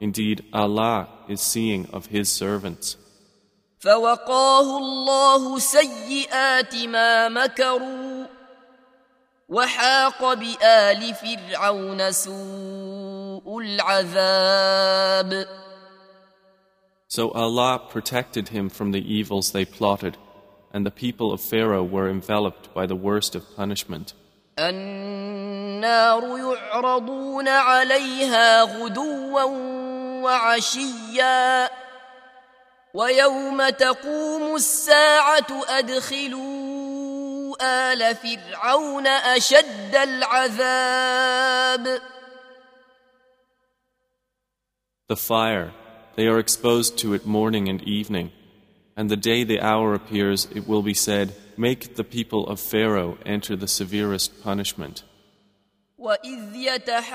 Indeed, 0.00 0.44
Allah 0.52 1.08
is 1.28 1.40
seeing 1.40 1.86
of 1.92 2.06
His 2.06 2.28
servants. 2.28 2.96
فوقاه 3.78 4.78
الله 4.78 5.58
سيئات 5.58 6.74
ما 6.74 7.28
مكروا 7.28 8.26
وحاق 9.48 10.34
بآل 10.34 11.14
فرعون 11.14 12.12
سوء 12.12 13.58
العذاب 13.58 15.46
So 17.08 17.30
Allah 17.32 17.80
protected 17.90 18.48
him 18.48 18.70
from 18.70 18.92
the 18.92 19.04
evils 19.18 19.52
they 19.52 19.64
plotted, 19.64 20.16
and 20.72 20.86
the 20.86 20.90
people 20.90 21.32
of 21.32 21.40
Pharaoh 21.40 21.84
were 21.84 22.08
enveloped 22.08 22.72
by 22.72 22.86
the 22.86 22.96
worst 22.96 23.34
of 23.34 23.42
punishment. 23.56 24.14
النار 24.58 26.38
يعرضون 26.38 27.48
عليها 27.48 28.62
غدوا 28.62 29.42
وعشيا 30.22 31.70
ويوم 32.94 33.68
تقوم 33.68 34.54
الساعه 34.54 35.46
ادخلوا 35.68 37.56
ال 37.62 38.16
فرعون 38.16 39.06
اشد 39.06 39.96
العذاب 39.96 42.00
The 45.08 45.16
fire, 45.16 45.72
they 46.16 46.26
are 46.26 46.38
exposed 46.38 46.98
to 46.98 47.14
it 47.14 47.24
morning 47.26 47.68
and 47.68 47.82
evening. 47.82 48.30
And 48.96 49.10
the 49.10 49.16
day 49.16 49.44
the 49.44 49.60
hour 49.60 49.94
appears, 49.94 50.46
it 50.54 50.68
will 50.68 50.82
be 50.82 50.94
said, 50.94 51.34
Make 51.56 51.96
the 51.96 52.04
people 52.04 52.46
of 52.46 52.60
Pharaoh 52.60 53.18
enter 53.24 53.56
the 53.56 53.68
severest 53.68 54.42
punishment. 54.42 55.04
وإذ 55.98 56.54
يتحاجون 56.54 57.12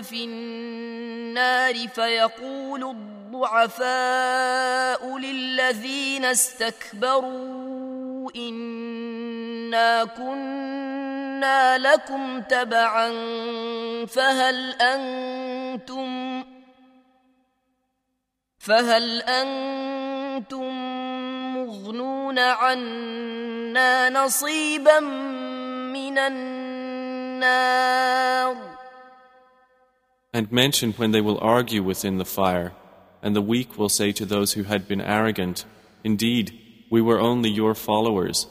في 0.00 0.24
النار 0.24 1.88
فيقول 1.88 2.84
الضعفاء 2.84 3.82
للذين 5.18 6.24
استكبروا 6.24 7.76
إنا 8.36 10.04
كنا 10.04 10.79
لكم 11.78 12.40
تبعا 12.40 13.10
فهل 14.06 14.70
أنتم 14.80 16.44
فهل 18.58 19.22
أنتم 19.22 20.72
مغنون 21.56 22.38
عنا 22.38 24.10
نصيبا 24.10 25.00
من 25.00 26.18
النار 26.18 26.76
And 30.34 30.52
mention 30.52 30.92
when 30.98 31.12
they 31.12 31.22
will 31.22 31.38
argue 31.40 31.82
within 31.82 32.18
the 32.18 32.26
fire, 32.26 32.72
and 33.22 33.34
the 33.34 33.40
weak 33.40 33.78
will 33.78 33.88
say 33.88 34.12
to 34.12 34.26
those 34.26 34.52
who 34.52 34.64
had 34.64 34.86
been 34.86 35.00
arrogant, 35.00 35.64
Indeed, 36.04 36.52
we 36.90 37.00
were 37.00 37.18
only 37.18 37.48
your 37.48 37.74
followers, 37.74 38.46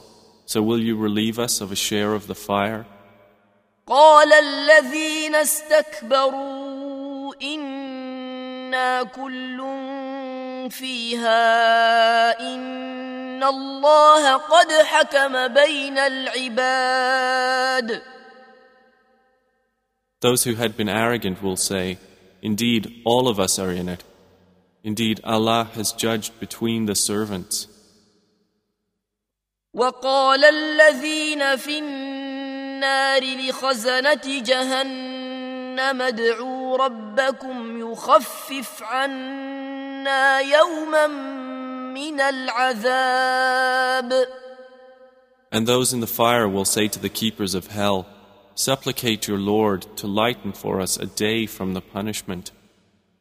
so 0.49 0.61
will 0.61 0.79
you 0.79 0.95
relieve 0.95 1.39
us 1.39 1.61
of 1.61 1.71
a 1.71 1.75
share 1.75 2.13
of 2.13 2.27
the 2.27 2.35
fire? 2.35 2.85
قال 3.87 4.33
الذين 4.33 5.35
استكبروا 5.35 7.33
إنا 7.41 9.03
كل 9.03 9.61
فيها 10.69 12.39
إن 12.39 13.43
الله 13.43 14.37
قد 14.37 14.71
حكم 14.71 15.47
بين 15.47 15.97
العباد 15.97 18.01
Those 20.21 20.45
who 20.45 20.55
had 20.55 20.75
been 20.75 20.89
arrogant 20.89 21.43
will 21.43 21.57
say, 21.57 21.99
Indeed, 22.41 23.01
all 23.05 23.27
of 23.27 23.39
us 23.39 23.59
are 23.59 23.69
in 23.69 23.89
it. 23.89 24.03
Indeed, 24.83 25.21
Allah 25.23 25.69
has 25.75 25.91
judged 25.91 26.39
between 26.39 26.85
the 26.85 26.95
servants. 26.95 27.67
وقال 29.74 30.44
الذين 30.44 31.56
في 31.56 31.78
النار 31.78 33.22
لخزنة 33.22 34.42
جهنم 34.42 36.02
ادعوا 36.02 36.76
ربكم 36.76 37.80
يخفف 37.80 38.82
عنا 38.82 40.40
يوما 40.40 41.06
من 41.94 42.20
العذاب 42.20 43.60
And 45.52 45.66
those 45.66 45.92
in 45.92 46.00
the 46.00 46.06
fire 46.06 46.48
will 46.48 46.64
say 46.64 46.86
to 46.88 46.98
the 47.00 47.08
keepers 47.08 47.54
of 47.54 47.66
hell, 47.68 48.06
Supplicate 48.54 49.26
your 49.26 49.38
Lord 49.38 49.86
to 49.96 50.06
lighten 50.06 50.52
for 50.52 50.80
us 50.80 50.96
a 50.96 51.06
day 51.06 51.46
from 51.46 51.74
the 51.74 51.80
punishment. 51.80 52.52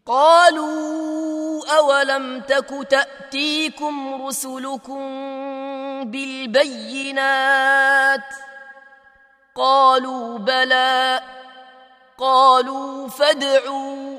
قالوا 0.05 1.65
أولم 1.77 2.41
تك 2.41 2.87
تأتيكم 2.89 4.25
رسلكم 4.25 4.99
بالبينات 6.04 7.74
قالوا 9.54 10.38
بلى 10.38 11.22
قالوا 12.18 13.08
فادعوا 13.08 14.18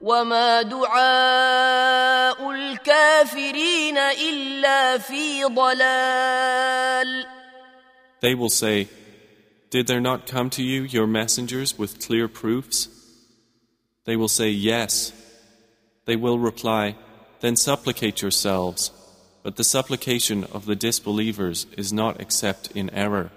وما 0.00 0.62
دعاء 0.62 2.50
الكافرين 2.50 3.98
إلا 3.98 4.98
في 4.98 5.44
ضلال 5.44 7.26
They 8.20 8.34
will 8.34 8.48
say, 8.48 8.88
Did 9.70 9.86
there 9.86 10.00
not 10.00 10.26
come 10.26 10.48
to 10.50 10.62
you 10.62 10.82
your 10.82 11.06
messengers 11.06 11.78
with 11.78 12.00
clear 12.00 12.28
proofs? 12.28 12.88
They 14.04 14.16
will 14.16 14.28
say, 14.28 14.48
Yes. 14.50 15.12
They 16.06 16.16
will 16.16 16.38
reply, 16.38 16.96
Then 17.40 17.56
supplicate 17.56 18.22
yourselves. 18.22 18.90
But 19.42 19.56
the 19.56 19.64
supplication 19.64 20.44
of 20.44 20.66
the 20.66 20.74
disbelievers 20.74 21.66
is 21.76 21.92
not 21.92 22.20
except 22.20 22.70
in 22.74 22.90
error. 22.90 23.30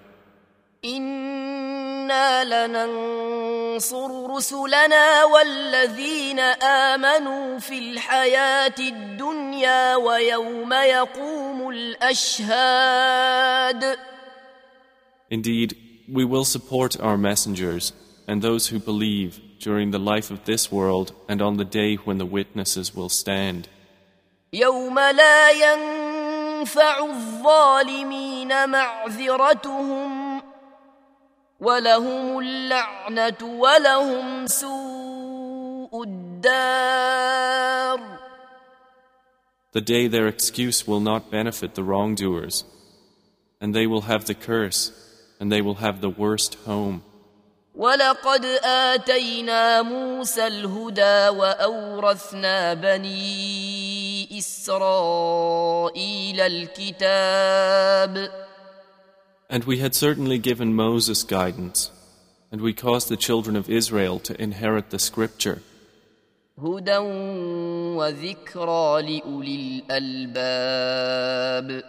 إنا 0.85 2.43
لننصر 2.43 4.35
رسلنا 4.35 5.23
والذين 5.23 6.39
آمنوا 6.39 7.59
في 7.59 7.79
الحياة 7.79 8.75
الدنيا 8.79 9.95
ويوم 9.95 10.73
يقوم 10.73 11.69
الأشهاد 11.69 13.19
Indeed, 15.31 15.77
we 16.11 16.25
will 16.25 16.45
support 16.45 16.99
our 16.99 17.17
messengers 17.17 17.93
and 18.27 18.41
those 18.41 18.67
who 18.67 18.79
believe 18.79 19.39
during 19.59 19.91
the 19.91 19.99
life 19.99 20.31
of 20.31 20.45
this 20.45 20.71
world 20.71 21.13
and 21.27 21.39
on 21.41 21.57
the 21.57 21.65
day 21.65 21.95
when 21.97 22.17
the 22.17 22.25
witnesses 22.25 22.95
will 22.95 23.09
stand. 23.09 23.67
يوم 24.53 24.99
لا 24.99 25.51
ينفع 25.51 27.05
الظالمين 27.05 28.69
معذرتهم 28.69 30.41
ولهم 31.59 32.39
اللعنة 32.39 33.37
ولهم 33.43 34.47
سوء 34.47 36.03
الدار 36.03 37.99
The 39.71 39.81
day 39.81 40.07
their 40.07 40.27
excuse 40.27 40.87
will 40.87 40.99
not 40.99 41.29
benefit 41.29 41.75
the 41.75 41.83
wrongdoers, 41.83 42.63
and 43.61 43.75
they 43.75 43.85
will 43.85 44.01
have 44.01 44.25
the 44.25 44.33
curse, 44.33 44.91
and 45.39 45.51
they 45.51 45.61
will 45.61 45.75
have 45.75 46.01
the 46.01 46.09
worst 46.09 46.55
home. 46.65 47.03
ولقد 47.75 48.45
آتينا 48.63 49.81
موسى 49.81 50.47
الهدى 50.47 51.29
وأورثنا 51.29 52.73
بني 52.73 54.37
إسرائيل 54.37 56.41
الكتاب 56.41 58.31
And 59.51 59.63
we 59.63 59.79
had 59.79 59.95
certainly 59.95 60.37
given 60.37 60.75
Moses 60.75 61.23
guidance, 61.23 61.89
and 62.51 62.61
we 62.61 62.71
caused 62.71 63.09
the 63.09 63.17
children 63.17 63.55
of 63.55 63.67
Israel 63.67 64.19
to 64.19 64.39
inherit 64.39 64.91
the 64.91 64.99
scripture, 64.99 65.63
هدى 66.57 66.97
وذكرى 67.97 69.01
لأولي 69.01 69.83
الألباب 69.89 71.83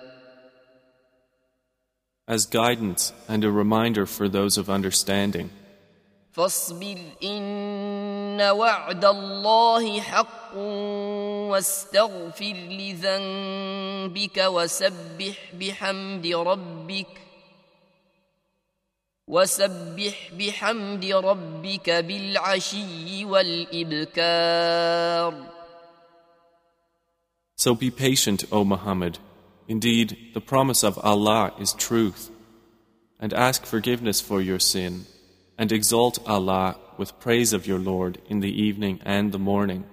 as 2.31 2.47
guidance 2.47 3.13
and 3.29 3.45
a 3.45 3.51
reminder 3.51 4.07
for 4.07 4.29
those 4.29 4.57
of 4.57 4.71
understanding. 4.71 5.51
فاصبر 6.35 6.99
إن 7.23 8.41
وعد 8.41 9.05
الله 9.05 10.01
حق 10.01 10.57
واستغفر 11.51 12.55
لذنبك 12.71 14.39
وسبح 14.39 15.55
بحمد 15.61 16.27
ربك 16.27 17.07
وسبح 19.27 20.31
بحمد 20.39 21.05
ربك 21.05 21.91
بالعشي 21.91 23.25
والإبكار 23.25 24.81
So 27.57 27.75
be 27.75 27.91
patient, 27.91 28.45
O 28.51 28.65
Muhammad. 28.65 29.19
Indeed, 29.69 30.17
the 30.33 30.41
promise 30.41 30.83
of 30.83 30.99
Allah 31.05 31.53
is 31.61 31.75
truth. 31.75 32.31
And 33.21 33.35
ask 33.35 33.67
forgiveness 33.67 34.19
for 34.19 34.41
your 34.41 34.59
sin, 34.59 35.05
And 35.58 35.72
exalt 35.72 36.20
Allah 36.28 36.78
with 36.98 37.20
praise 37.20 37.54
of 37.54 37.68
your 37.68 37.80
Lord 37.80 38.20
in 38.30 38.40
the 38.40 38.52
evening 38.68 39.00
and 39.06 39.32
the 39.32 39.40
morning. 39.40 39.84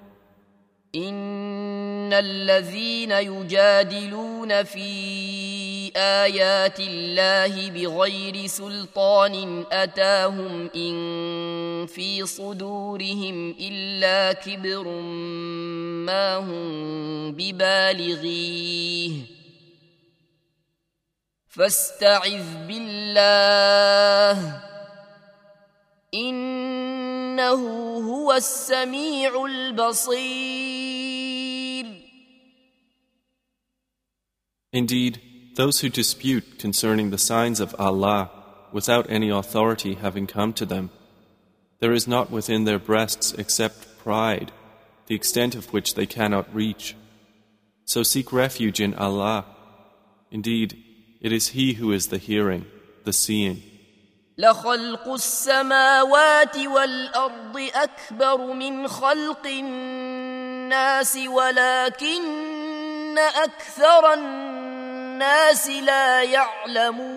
إن 0.95 2.13
الذين 2.13 3.11
يجادلون 3.11 4.63
في 4.63 5.93
آيات 5.97 6.81
الله 6.81 7.71
بغير 7.71 8.47
سلطان 8.47 9.65
أتاهم 9.73 10.71
إن 10.77 11.87
في 11.87 12.27
صدورهم 12.27 13.55
إلا 13.61 14.33
كبر 14.33 14.89
ما 16.07 16.37
هم 16.37 17.33
ببالغيه 17.33 19.13
فاستعذ 21.49 22.67
بالله 22.69 24.63
إنه 26.14 27.54
هو 27.98 28.34
السميع 28.34 29.46
البصير 29.46 30.88
Indeed, 34.74 35.22
those 35.56 35.80
who 35.80 35.90
dispute 35.90 36.60
concerning 36.60 37.10
the 37.10 37.18
signs 37.18 37.60
of 37.60 37.76
Allah 37.80 38.30
without 38.72 39.10
any 39.10 39.30
authority 39.30 39.96
having 39.96 40.28
come 40.28 40.54
to 40.54 40.66
them, 40.66 40.92
there 41.80 41.94
is 41.94 42.08
not 42.08 42.30
within 42.30 42.66
their 42.66 42.80
breasts 42.80 43.34
except 43.34 43.98
pride, 43.98 44.52
the 45.08 45.16
extent 45.16 45.56
of 45.56 45.72
which 45.74 45.96
they 45.96 46.06
cannot 46.06 46.54
reach. 46.54 46.96
So 47.86 48.04
seek 48.04 48.34
refuge 48.34 48.80
in 48.82 48.94
Allah. 48.94 49.46
Indeed, 50.32 50.78
it 51.22 51.32
is 51.32 51.50
He 51.50 51.74
who 51.74 51.92
is 51.92 52.08
the 52.08 52.18
hearing, 52.18 52.66
the 53.06 53.14
seeing. 53.14 53.64
لخلق 54.43 55.09
السماوات 55.09 56.57
والأرض 56.57 57.69
أكبر 57.75 58.53
من 58.53 58.89
خلق 58.89 59.47
الناس 59.47 61.17
ولكن 61.17 63.19
أكثر 63.19 64.15
الناس 64.15 65.71
لا 65.71 66.23
يعلمون 66.23 67.13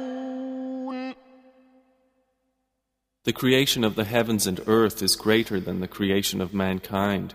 The 3.23 3.33
creation 3.33 3.83
of 3.83 3.95
the 3.95 4.03
heavens 4.03 4.45
and 4.45 4.61
earth 4.67 5.01
is 5.01 5.15
greater 5.15 5.59
than 5.59 5.79
the 5.79 5.87
creation 5.87 6.41
of 6.41 6.53
mankind, 6.53 7.33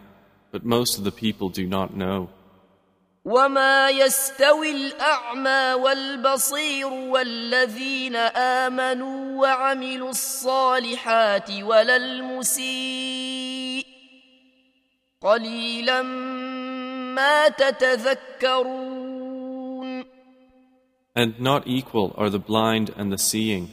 but 0.53 0.65
most 0.65 0.99
of 0.99 1.03
the 1.03 1.11
people 1.11 1.49
do 1.49 1.67
not 1.67 1.97
know. 1.97 2.31
وما 3.26 3.90
يستوي 3.90 4.72
الأعمى 4.72 5.84
والبصير 5.84 6.88
والذين 6.88 8.16
آمنوا 8.16 9.42
وعملوا 9.42 10.10
الصالحات 10.10 11.52
ولا 11.52 11.96
المسيء 11.96 13.86
قليلا 15.22 16.02
ما 17.16 17.48
تتذكرون 17.48 19.06
And 21.18 21.40
not 21.40 21.66
equal 21.66 22.14
are 22.18 22.30
the 22.30 22.40
blind 22.40 22.92
and 22.98 23.10
the 23.10 23.18
seeing, 23.18 23.70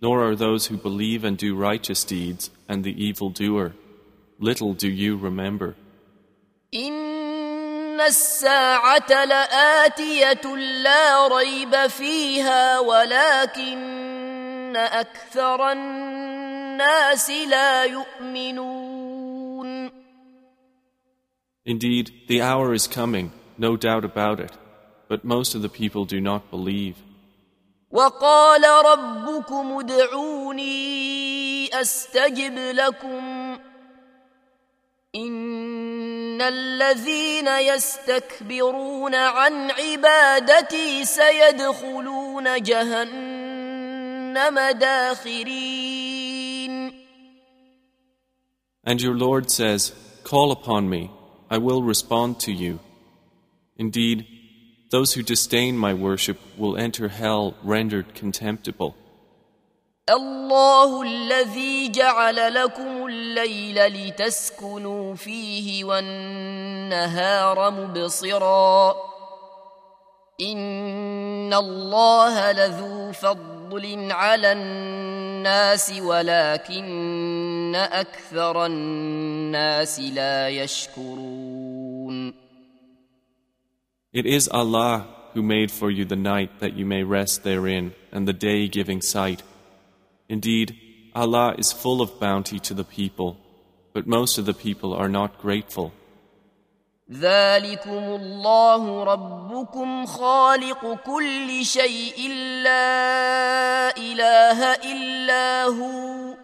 nor 0.00 0.26
are 0.26 0.34
those 0.34 0.66
who 0.68 0.78
believe 0.78 1.24
and 1.24 1.36
do 1.36 1.54
righteous 1.54 2.04
deeds 2.04 2.50
and 2.66 2.82
the 2.82 2.94
evil 3.06 3.28
doer. 3.28 3.74
Little 4.38 4.72
do 4.72 4.88
you 4.88 5.18
remember. 5.18 5.76
إن 6.74 7.13
الساعة 8.01 9.25
لآتية 9.25 10.55
لا 10.83 11.27
ريب 11.27 11.87
فيها 11.87 12.79
ولكن 12.79 14.75
أكثر 14.75 15.71
الناس 15.71 17.29
لا 17.29 17.83
يؤمنون 17.83 19.05
Indeed, 21.67 22.11
the 22.27 22.41
hour 22.41 22.73
is 22.73 22.85
coming, 22.87 23.31
no 23.57 23.75
doubt 23.75 24.05
about 24.05 24.39
it, 24.39 24.51
but 25.09 25.25
most 25.25 25.55
of 25.55 25.63
the 25.63 25.69
people 25.69 26.05
do 26.05 26.21
not 26.21 26.51
believe. 26.51 26.95
وقال 27.91 28.63
ربكم 28.85 29.79
ادعوني 29.79 30.75
أستجب 31.81 32.53
لكم 32.57 33.57
إن 35.15 35.94
الذين 36.42 37.48
يستكبرون 37.48 39.14
عن 39.14 39.70
عبادتي 39.70 41.04
سيدخلون 41.04 42.62
جهنم 42.62 44.60
داخرين 44.70 46.00
And 48.82 49.00
your 49.02 49.14
Lord 49.14 49.50
says, 49.50 49.92
Call 50.24 50.52
upon 50.52 50.88
me, 50.88 51.10
I 51.50 51.58
will 51.58 51.82
respond 51.82 52.40
to 52.40 52.52
you. 52.52 52.80
Indeed, 53.76 54.26
those 54.90 55.12
who 55.14 55.22
disdain 55.22 55.76
my 55.76 55.94
worship 55.94 56.38
will 56.56 56.76
enter 56.76 57.08
hell 57.08 57.54
rendered 57.62 58.14
contemptible. 58.14 58.96
الله 60.09 61.01
الذي 61.01 61.89
جعل 61.89 62.53
لكم 62.53 63.05
الليل 63.05 63.87
لتسكنوا 63.87 65.15
فيه 65.15 65.83
والنهار 65.83 67.71
مبصرا 67.71 68.95
إن 70.41 71.53
الله 71.53 72.51
لذو 72.51 73.11
فضل 73.11 74.11
على 74.11 74.51
الناس 74.51 75.93
ولكن 76.01 77.75
أكثر 77.75 78.65
الناس 78.65 79.99
لا 79.99 80.49
يشكرون 80.49 82.33
It 84.13 84.25
is 84.25 84.47
Allah 84.47 85.07
who 85.33 85.41
made 85.41 85.71
for 85.71 85.89
you 85.91 86.05
the 86.05 86.15
night 86.15 86.59
that 86.59 86.73
you 86.73 86.85
may 86.85 87.03
rest 87.03 87.43
therein, 87.43 87.93
and 88.13 88.25
the 88.25 88.31
day 88.31 88.69
giving 88.69 89.01
sight. 89.01 89.43
Indeed, 90.28 90.76
Allah 91.14 91.54
is 91.58 91.72
full 91.72 92.00
of 92.00 92.20
bounty 92.20 92.58
to 92.60 92.74
the 92.74 92.84
people, 92.84 93.36
but 93.92 94.06
most 94.06 94.38
of 94.38 94.46
the 94.46 94.54
people 94.54 94.94
are 94.94 95.08
not 95.08 95.40
grateful. 95.40 95.92
ذلكم 97.10 97.90
الله 97.90 99.04
ربكم 99.04 100.06
خالق 100.06 100.94
كل 101.06 101.64
شيء 101.64 102.28
لا 102.62 103.96
اله 103.96 104.74
الا 104.74 105.64
هو 105.64 106.34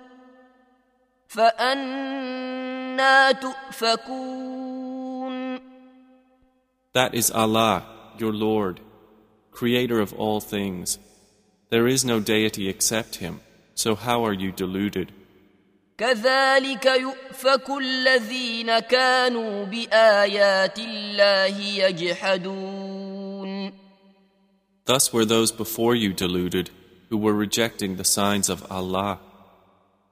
فانا 1.29 3.33
تؤفكون 3.33 4.66
That 6.92 7.14
is 7.14 7.31
Allah, 7.31 7.83
your 8.18 8.33
Lord, 8.33 8.81
creator 9.53 10.01
of 10.01 10.14
all 10.14 10.40
things. 10.40 10.99
There 11.68 11.87
is 11.87 12.07
no 12.07 12.20
deity 12.20 12.70
except 12.70 13.16
Him, 13.16 13.40
so 13.81 13.94
how 13.94 14.25
are 14.25 14.33
you 14.33 14.53
deluded? 14.53 15.12
كذلك 15.99 16.87
يؤفك 16.87 17.70
الذين 17.70 18.79
كانوا 18.79 19.64
بايات 19.64 20.79
الله 20.79 21.59
يجحدون 21.85 23.07
Thus 24.85 25.12
were 25.12 25.25
those 25.25 25.51
before 25.51 25.96
you 25.96 26.12
deluded, 26.12 26.70
who 27.11 27.16
were 27.18 27.33
rejecting 27.35 27.96
the 27.96 28.05
signs 28.05 28.49
of 28.49 28.70
Allah. 28.70 29.18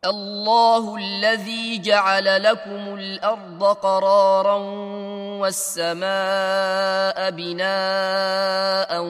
الله 0.04 0.96
الذي 0.96 1.78
جعل 1.78 2.42
لكم 2.42 2.94
الارض 2.94 3.64
قرارا 3.64 4.56
والسماء 5.40 7.30
بناء 7.30 9.02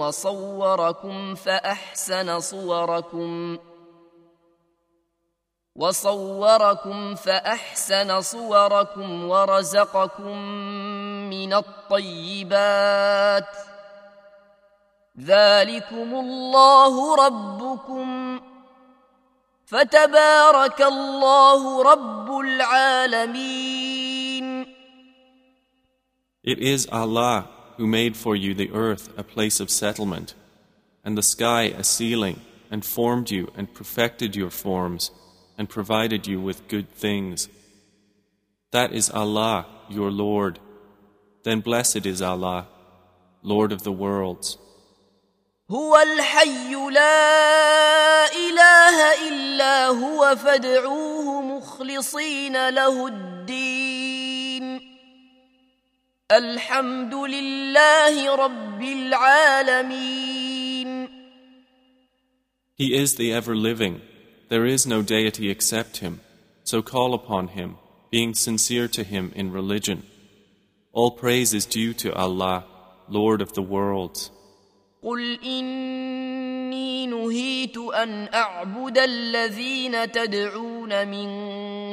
وصوركم 0.00 1.34
فاحسن 1.34 2.40
صوركم 2.40 3.58
وصوركم 5.75 7.15
فاحسن 7.15 8.21
صوركم 8.21 9.23
ورزقكم 9.23 10.37
من 11.29 11.53
الطيبات 11.53 13.47
ذلكم 15.19 16.15
الله 16.15 17.15
ربكم 17.25 18.39
فتبارك 19.65 20.81
الله 20.81 21.83
رب 21.83 22.39
العالمين 22.39 23.85
It 26.43 26.59
is 26.59 26.87
Allah 26.91 27.47
who 27.77 27.87
made 27.87 28.15
for 28.15 28.35
you 28.35 28.53
the 28.53 28.71
earth 28.71 29.09
a 29.17 29.23
place 29.23 29.59
of 29.59 29.71
settlement, 29.71 30.35
and 31.03 31.17
the 31.17 31.23
sky 31.23 31.63
a 31.63 31.83
ceiling, 31.83 32.39
and 32.69 32.85
formed 32.85 33.31
you 33.31 33.51
and 33.57 33.73
perfected 33.73 34.35
your 34.35 34.51
forms, 34.51 35.09
and 35.58 35.68
provided 35.68 36.26
you 36.26 36.40
with 36.40 36.68
good 36.68 36.88
things. 36.90 37.48
That 38.72 38.92
is 38.92 39.10
Allah, 39.10 39.66
your 39.88 40.10
Lord. 40.10 40.58
Then 41.42 41.60
blessed 41.60 42.06
is 42.06 42.22
Allah, 42.22 42.68
Lord 43.42 43.72
of 43.72 43.82
the 43.82 43.92
worlds. 43.92 44.58
هو 45.70 45.96
الحي 45.96 46.74
لا 46.90 48.26
اله 48.26 49.28
الا 49.28 49.86
هو 49.86 50.36
فادعوه 50.36 51.42
مخلصين 51.42 52.68
له 52.68 53.06
الدين 53.06 54.80
الحمد 56.32 57.14
لله 57.14 58.34
رب 58.34 58.82
العالمين 58.82 60.40
He 62.76 62.94
is 62.94 63.16
the 63.16 63.32
ever 63.32 63.54
living. 63.54 64.00
There 64.48 64.66
is 64.66 64.86
no 64.86 65.02
deity 65.02 65.50
except 65.50 65.98
Him. 65.98 66.20
So 66.64 66.82
call 66.82 67.14
upon 67.14 67.48
Him, 67.48 67.76
being 68.10 68.34
sincere 68.34 68.88
to 68.88 69.04
Him 69.04 69.32
in 69.34 69.52
religion. 69.52 70.02
All 70.92 71.12
praise 71.12 71.54
is 71.54 71.66
due 71.66 71.94
to 71.94 72.12
Allah, 72.14 72.64
Lord 73.08 73.40
of 73.40 73.52
the 73.52 73.62
worlds. 73.62 74.30
قل 75.02 75.38
إني 75.44 77.06
نهيت 77.06 77.76
أن 77.76 78.28
أعبد 78.34 78.98
الذين 78.98 80.12
تدعون 80.12 81.08
من 81.08 81.28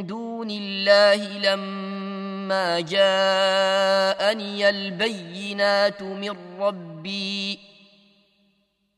دون 0.07 0.49
الله 0.51 1.39
لما 1.39 2.79
جاءني 2.79 4.69
البينات 4.69 6.01
من 6.01 6.35
ربي 6.59 7.59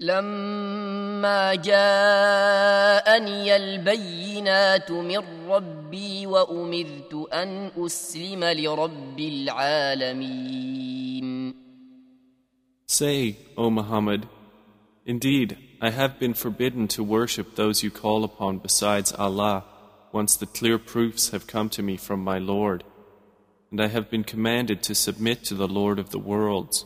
لما 0.03 1.55
جاءني 1.55 3.55
البينات 3.55 4.91
من 4.91 5.49
ربي 5.49 6.27
وأمرت 6.27 7.27
أن 7.33 7.71
أسلم 7.77 8.43
لرب 8.43 9.19
العالمين 9.19 10.69
Say, 12.87 13.37
O 13.57 13.69
Muhammad, 13.69 14.27
indeed, 15.05 15.57
I 15.81 15.89
have 15.91 16.17
been 16.17 16.33
forbidden 16.33 16.87
to 16.89 17.03
worship 17.03 17.55
those 17.55 17.83
you 17.83 17.91
call 17.91 18.23
upon 18.23 18.59
besides 18.59 19.11
Allah 19.11 19.65
once 20.11 20.37
the 20.37 20.47
clear 20.47 20.79
proofs 20.79 21.29
have 21.29 21.45
come 21.45 21.69
to 21.69 21.83
me 21.83 21.97
from 21.97 22.23
my 22.23 22.39
Lord, 22.39 22.83
and 23.69 23.81
I 23.81 23.87
have 23.87 24.09
been 24.09 24.23
commanded 24.23 24.81
to 24.83 24.95
submit 24.95 25.43
to 25.45 25.55
the 25.55 25.67
Lord 25.67 25.99
of 25.99 26.09
the 26.09 26.19
worlds. 26.19 26.85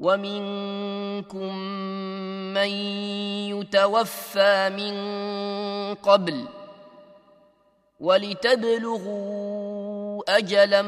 ومنكم 0.00 1.58
من 2.54 2.68
يتوفى 3.56 4.70
من 4.76 4.94
قبل 5.94 6.48
ولتبلغوا 8.00 9.36
أجلا 10.38 10.82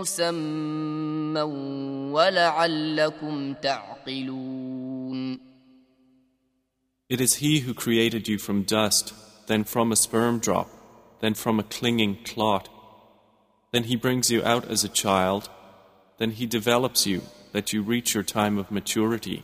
مسمى 0.00 1.42
ولعلكم 2.12 3.54
تعقلون 3.54 4.74
It 7.06 7.20
is 7.20 7.34
He 7.34 7.60
who 7.60 7.74
created 7.74 8.28
you 8.28 8.38
from 8.38 8.62
dust, 8.62 9.12
then 9.46 9.64
from 9.64 9.92
a 9.92 9.96
sperm 9.96 10.38
drop, 10.38 10.70
then 11.20 11.34
from 11.34 11.60
a 11.60 11.62
clinging 11.62 12.16
clot. 12.24 12.68
Then 13.72 13.84
He 13.84 13.94
brings 13.94 14.30
you 14.30 14.42
out 14.42 14.64
as 14.70 14.84
a 14.84 14.88
child, 14.88 15.50
then 16.18 16.30
He 16.30 16.46
develops 16.46 17.06
you 17.06 17.20
that 17.52 17.72
you 17.72 17.82
reach 17.82 18.14
your 18.14 18.24
time 18.24 18.58
of 18.58 18.70
maturity, 18.70 19.42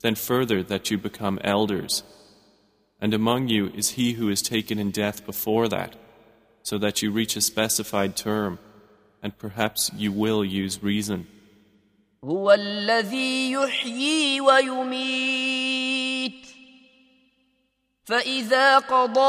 then 0.00 0.14
further 0.14 0.62
that 0.62 0.90
you 0.90 0.98
become 0.98 1.38
elders. 1.42 2.02
And 3.00 3.12
among 3.14 3.48
you 3.48 3.68
is 3.74 3.90
he 3.90 4.12
who 4.12 4.28
is 4.28 4.42
taken 4.42 4.78
in 4.78 4.90
death 4.90 5.26
before 5.26 5.68
that, 5.68 5.96
so 6.62 6.78
that 6.78 7.02
you 7.02 7.10
reach 7.10 7.36
a 7.36 7.40
specified 7.40 8.16
term, 8.16 8.58
and 9.22 9.36
perhaps 9.38 9.90
you 9.96 10.12
will 10.12 10.44
use 10.44 10.82
reason. 10.82 11.26
هو 12.24 12.52
الذي 12.52 13.52
يحيي 13.52 14.40
ويميت 14.40 16.32
فإذا 18.04 18.78
قضى 18.78 19.20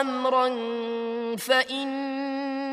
أمرا 0.00 0.48
فإنما 1.36 2.72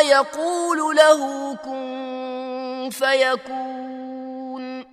يقول 0.00 0.96
له 0.96 1.54
كن 1.56 2.19
فيكون 2.90 4.84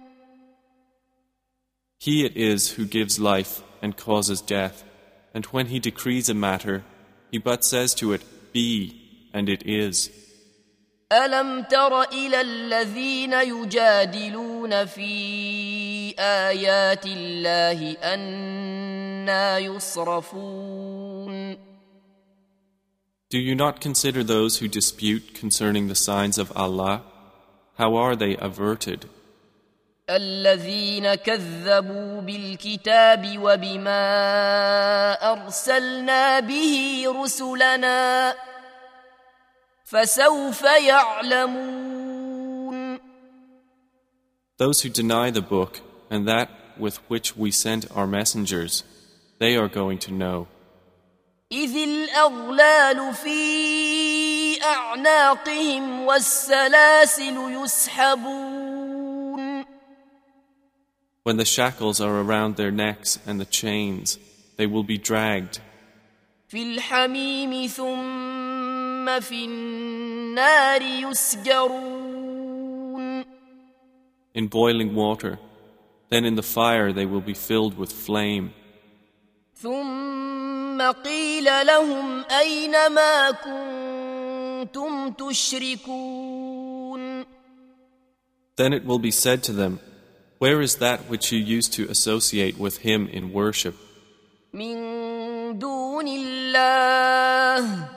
He 1.99 2.25
it 2.25 2.35
is 2.35 2.71
who 2.71 2.85
gives 2.85 3.17
life 3.17 3.63
and 3.81 3.95
causes 3.95 4.41
death, 4.41 4.83
and 5.33 5.45
when 5.47 5.67
he 5.67 5.79
decrees 5.79 6.27
a 6.29 6.33
matter, 6.33 6.83
he 7.31 7.37
but 7.37 7.63
says 7.63 7.95
to 7.95 8.11
it, 8.11 8.21
Be, 8.51 9.29
and 9.33 9.47
it 9.47 9.63
is. 9.65 10.09
ألم 11.11 11.63
تر 11.63 12.01
إلى 12.03 12.41
الذين 12.41 13.33
يجادلون 13.33 14.85
في 14.85 16.15
آيات 16.19 17.05
الله 17.05 17.91
أنا 17.91 19.57
يصرفون 19.59 20.93
Do 23.29 23.39
you 23.39 23.55
not 23.55 23.81
consider 23.81 24.23
those 24.23 24.57
who 24.57 24.67
dispute 24.67 25.33
concerning 25.33 25.87
the 25.87 25.95
signs 25.95 26.37
of 26.37 26.51
Allah? 26.55 27.01
How 27.77 27.95
are 27.95 28.15
they 28.15 28.35
averted? 28.37 29.09
الذين 30.09 31.15
كذبوا 31.15 32.21
بالكتاب 32.21 33.39
وبما 33.39 34.01
أرسلنا 35.31 36.39
به 36.39 37.03
رسلنا 37.23 38.35
فسوف 39.85 40.61
يعلمون 40.61 42.03
Those 44.57 44.81
who 44.81 44.89
deny 44.89 45.31
the 45.31 45.41
book 45.41 45.79
and 46.11 46.27
that 46.27 46.49
with 46.77 46.97
which 47.09 47.35
we 47.35 47.51
sent 47.51 47.89
our 47.95 48.07
messengers, 48.07 48.83
they 49.39 49.55
are 49.55 49.67
going 49.67 49.99
to 49.99 50.11
know. 50.11 50.47
إذ 51.51 51.75
الأغلال 51.77 53.13
في 53.13 53.86
أعناقهم 54.63 56.05
والسلاسل 56.05 57.63
يسحبون 57.63 58.83
When 61.23 61.37
the 61.37 61.45
shackles 61.45 62.01
are 62.01 62.19
around 62.19 62.57
their 62.57 62.71
necks 62.71 63.17
and 63.25 63.39
the 63.39 63.45
chains, 63.45 64.19
they 64.57 64.67
will 64.67 64.83
be 64.83 64.97
dragged 64.97 65.59
في 66.49 66.63
الحميم 66.63 67.67
ثم 67.67 69.19
في 69.19 69.45
النار 69.45 70.81
يسجرون 70.81 72.33
in 74.35 74.47
boiling 74.47 74.95
water. 74.95 75.39
Then 76.09 76.25
in 76.25 76.35
the 76.35 76.43
fire 76.43 76.91
they 76.91 77.05
will 77.05 77.21
be 77.21 77.33
filled 77.33 77.77
with 77.77 77.91
flame. 77.91 78.51
ثم 79.61 80.81
قيل 80.81 81.65
لهم 81.67 82.23
أين 82.31 82.71
ما 82.91 83.31
كنتم 83.31 83.76
تشركون 85.16 86.38
Then 88.56 88.72
it 88.72 88.84
will 88.84 88.98
be 88.98 89.12
said 89.12 89.42
to 89.44 89.52
them, 89.52 89.78
Where 90.38 90.60
is 90.60 90.76
that 90.76 91.08
which 91.08 91.32
you 91.32 91.38
used 91.38 91.72
to 91.74 91.88
associate 91.88 92.58
with 92.58 92.78
him 92.78 93.08
in 93.08 93.32
worship? 93.32 93.74
من 94.52 95.58
دون 95.58 96.08
الله 96.08 97.88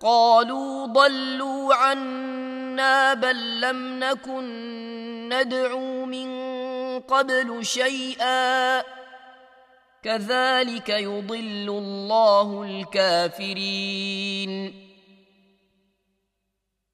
قالوا 0.00 0.86
ضلوا 0.86 1.74
عنا 1.74 3.14
بل 3.14 3.60
لم 3.60 3.98
نكن 3.98 5.28
ندعو 5.28 6.04
من 6.04 6.28
قبل 7.00 7.66
شيئا 7.66 8.82
كذلك 10.02 10.88
يضل 10.88 11.68
الله 11.68 12.62
الكافرين 12.62 14.50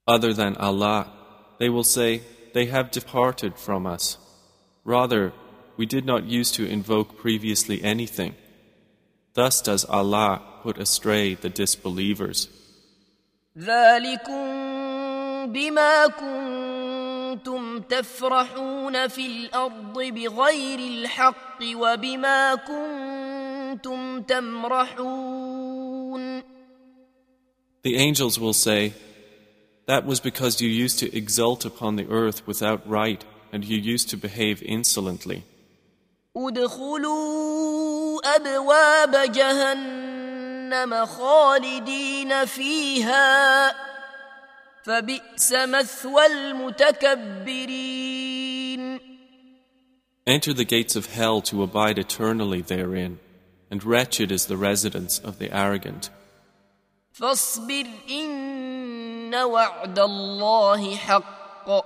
Other 0.10 0.34
than 0.34 0.56
Allah, 0.58 1.12
they 1.60 1.70
will 1.70 1.84
say, 1.84 2.22
They 2.54 2.68
have 2.68 2.92
departed 2.92 3.58
from 3.58 3.86
us. 3.86 4.18
Rather, 4.84 5.34
we 5.78 5.86
did 5.86 6.06
not 6.06 6.26
use 6.26 6.52
to 6.52 6.66
invoke 6.66 7.18
previously 7.18 7.84
anything. 7.84 8.36
Thus 9.34 9.62
does 9.62 9.84
Allah 9.86 10.42
put 10.64 10.78
astray 10.78 11.34
the 11.36 11.50
disbelievers. 11.50 12.50
ذلكم 13.58 14.46
بما 15.54 16.08
كنتم 16.08 17.80
تفرحون 17.80 19.08
في 19.08 19.28
الارض 19.28 20.00
بغير 20.04 20.80
الحق 20.80 21.60
وبما 21.76 22.56
كنتم 22.56 24.22
تمرحون 24.22 25.76
The 27.84 27.96
angels 27.98 28.40
will 28.40 28.54
say, 28.54 28.94
That 29.88 30.06
was 30.06 30.20
because 30.20 30.62
you 30.62 30.70
used 30.70 31.00
to 31.00 31.16
exult 31.16 31.66
upon 31.66 31.96
the 31.96 32.08
earth 32.10 32.48
without 32.48 32.88
right, 32.90 33.24
and 33.52 33.64
you 33.64 33.78
used 33.78 34.10
to 34.10 34.18
behave 34.18 34.64
insolently. 34.64 35.44
ادخلوا 36.38 38.22
ابواب 38.36 39.32
جهنم 39.32 41.06
خالدين 41.06 42.46
فيها 42.46 43.76
فبئس 44.84 45.54
مثوى 45.54 46.26
المتكبرين 46.26 47.66
Enter 50.28 50.54
the 50.54 50.66
gates 50.66 50.96
of 50.96 51.14
hell 51.14 51.40
to 51.42 51.62
abide 51.62 52.00
eternally 52.00 52.62
therein, 52.62 53.20
and 53.70 53.84
wretched 53.84 54.32
is 54.32 54.48
the 54.48 54.58
residence 54.58 55.20
of 55.20 55.38
the 55.38 55.52
arrogant. 55.56 56.10
فاصبر 57.14 57.86
إن 59.30 59.36
وعد 59.36 60.00
الله 60.00 60.96
حق 60.96 61.86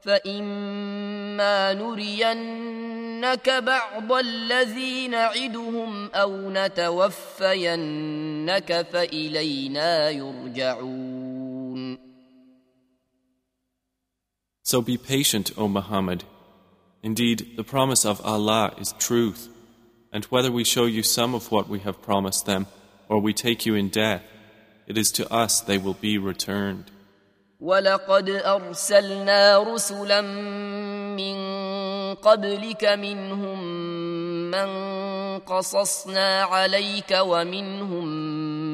فإما 0.00 1.72
نرينك 1.74 3.50
بعض 3.50 4.12
الذي 4.12 5.08
نعدهم 5.08 6.10
أو 6.10 6.50
نتوفينك 6.50 7.62
فإلينا 8.92 10.10
يرجعون 10.10 11.32
So 14.64 14.80
be 14.80 14.96
patient, 14.96 15.50
O 15.58 15.68
Muhammad. 15.68 16.24
Indeed, 17.02 17.56
the 17.56 17.64
promise 17.64 18.04
of 18.06 18.24
Allah 18.24 18.72
is 18.78 18.94
truth, 18.98 19.48
and 20.12 20.24
whether 20.26 20.52
we 20.52 20.64
show 20.64 20.86
you 20.86 21.02
some 21.02 21.34
of 21.34 21.50
what 21.50 21.68
we 21.68 21.80
have 21.80 22.00
promised 22.00 22.46
them, 22.46 22.68
or 23.08 23.20
we 23.20 23.34
take 23.34 23.66
you 23.66 23.74
in 23.74 23.88
death, 23.88 24.22
it 24.87 24.97
is 24.97 25.11
to 25.11 25.31
us 25.31 25.61
they 25.61 25.77
will 25.77 25.97
be 26.01 26.17
returned. 26.17 26.85
ولقد 27.59 28.29
أرسلنا 28.29 29.57
رسلا 29.57 30.21
من 31.17 31.37
قبلك 32.15 32.85
منهم 32.85 33.63
من 34.51 34.69
قصصنا 35.39 36.43
عليك 36.43 37.17
ومنهم 37.19 38.07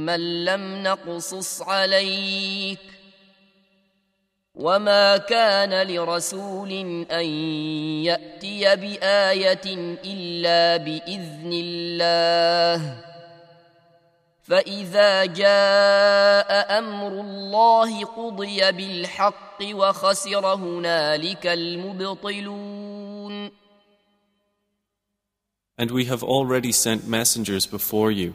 من 0.06 0.46
لم 0.46 0.84
نقصص 0.84 1.62
عليك 1.62 2.80
وما 4.56 5.18
كان 5.18 5.88
لرسول 5.88 6.72
أن 7.12 7.26
يأتي 8.06 8.76
بآية 8.76 9.66
إلا 10.06 10.78
بإذن 10.78 11.52
الله 11.54 13.13
فإذا 14.49 15.25
جاء 15.25 16.79
أمر 16.79 17.21
الله 17.21 18.05
قضي 18.05 18.73
بالحق 18.73 19.59
وخسر 19.63 20.55
هنالك 20.55 21.47
المبطلون 21.47 22.89
And 25.81 25.93
we 25.93 26.07
have 26.07 26.25
already 26.25 26.73
sent 26.73 27.07
messengers 27.07 27.65
before 27.65 28.11
you. 28.11 28.35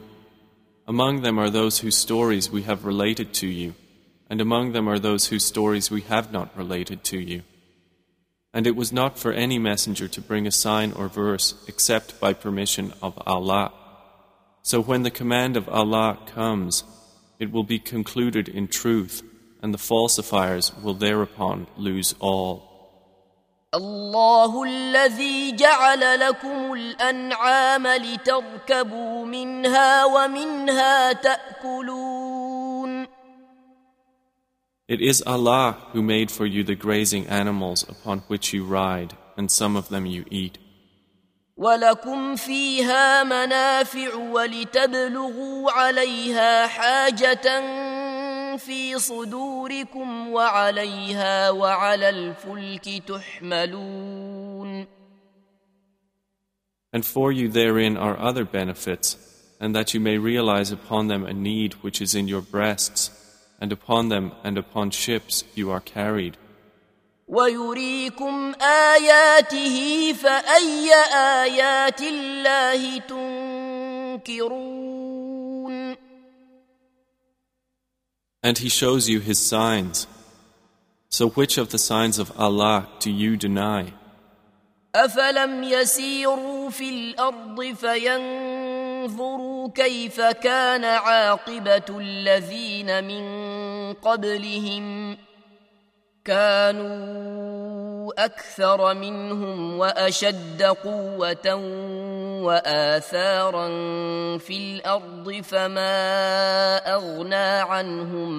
Among 0.86 1.20
them 1.20 1.38
are 1.38 1.50
those 1.50 1.80
whose 1.80 1.96
stories 1.96 2.50
we 2.50 2.62
have 2.62 2.86
related 2.86 3.34
to 3.34 3.46
you, 3.46 3.74
and 4.30 4.40
among 4.40 4.72
them 4.72 4.88
are 4.88 4.98
those 4.98 5.26
whose 5.26 5.44
stories 5.44 5.90
we 5.90 6.00
have 6.02 6.32
not 6.32 6.56
related 6.56 7.04
to 7.04 7.18
you. 7.18 7.42
And 8.54 8.66
it 8.66 8.76
was 8.76 8.92
not 8.92 9.18
for 9.18 9.32
any 9.32 9.58
messenger 9.58 10.08
to 10.08 10.20
bring 10.22 10.46
a 10.46 10.50
sign 10.50 10.92
or 10.92 11.08
verse 11.08 11.54
except 11.66 12.18
by 12.18 12.32
permission 12.32 12.94
of 13.02 13.20
Allah. 13.26 13.72
So 14.62 14.80
when 14.80 15.02
the 15.02 15.10
command 15.10 15.56
of 15.56 15.68
Allah 15.68 16.18
comes, 16.26 16.84
it 17.38 17.52
will 17.52 17.64
be 17.64 17.78
concluded 17.78 18.48
in 18.48 18.68
truth, 18.68 19.22
and 19.62 19.74
the 19.74 19.78
falsifiers 19.78 20.72
will 20.82 20.94
thereupon 20.94 21.66
lose 21.76 22.14
all. 22.20 22.74
الله 23.74 24.62
الذي 24.64 25.52
جعل 25.56 26.20
لكم 26.20 26.72
الأنعام 26.72 27.86
لتركبوا 27.86 29.24
منها 29.24 30.04
ومنها 30.04 31.12
تأكلون 31.12 33.06
It 34.86 35.00
is 35.00 35.22
Allah 35.26 35.78
who 35.92 36.02
made 36.02 36.30
for 36.30 36.44
you 36.44 36.62
the 36.62 36.74
grazing 36.74 37.26
animals 37.26 37.84
upon 37.88 38.18
which 38.28 38.52
you 38.52 38.64
ride, 38.64 39.16
and 39.34 39.50
some 39.50 39.76
of 39.76 39.88
them 39.88 40.04
you 40.04 40.24
eat. 40.30 40.58
ولكم 41.58 42.36
فيها 42.36 43.24
منافع 43.24 44.14
ولتبلغوا 44.14 45.70
عليها 45.70 46.66
حاجة 46.66 47.62
في 48.56 48.98
صدوركم 48.98 50.28
وعليها 50.28 51.50
وعلى 51.50 52.08
الفلك 52.08 53.02
تحملون 53.06 54.86
And 56.92 57.04
for 57.04 57.32
you 57.32 57.48
therein 57.48 57.96
are 57.96 58.16
other 58.16 58.44
benefits, 58.44 59.16
and 59.60 59.74
that 59.74 59.94
you 59.94 60.00
may 60.00 60.16
realize 60.16 60.70
upon 60.70 61.08
them 61.08 61.24
a 61.24 61.32
need 61.32 61.74
which 61.82 62.00
is 62.00 62.14
in 62.14 62.28
your 62.28 62.40
breasts, 62.40 63.10
and 63.60 63.72
upon 63.72 64.10
them 64.10 64.30
and 64.44 64.56
upon 64.56 64.90
ships 64.90 65.42
you 65.56 65.72
are 65.72 65.80
carried. 65.80 66.36
ويريكم 67.29 68.53
آياته 68.61 70.13
فأي 70.13 70.93
آيات 71.43 72.01
الله 72.01 72.99
تنكرون 74.19 74.69
And 78.41 78.57
He 78.57 78.69
shows 78.69 79.09
you 79.09 79.19
His 79.19 79.37
signs. 79.37 80.07
So 81.09 81.27
which 81.29 81.57
of 81.57 81.71
the 81.71 81.77
signs 81.77 82.17
of 82.19 82.31
Allah 82.39 82.87
do 82.99 83.11
you 83.11 83.37
deny? 83.37 83.93
أفلم 84.95 85.63
يسيروا 85.63 86.69
في 86.69 86.89
الأرض 86.89 87.63
فينظروا 87.75 89.69
كيف 89.69 90.21
كان 90.21 90.83
عاقبة 90.83 91.99
الذين 91.99 93.03
من 93.03 93.23
قبلهم 93.93 95.15
ۖ 95.15 95.19
كانوا 96.28 97.84
اكثر 98.24 98.94
منهم 98.94 99.78
واشد 99.78 100.62
قوه 100.62 101.54
واثارا 102.42 103.68
في 104.38 104.56
الارض 104.56 105.32
فما 105.42 106.76
اغنى 106.76 107.60
عنهم 107.70 108.32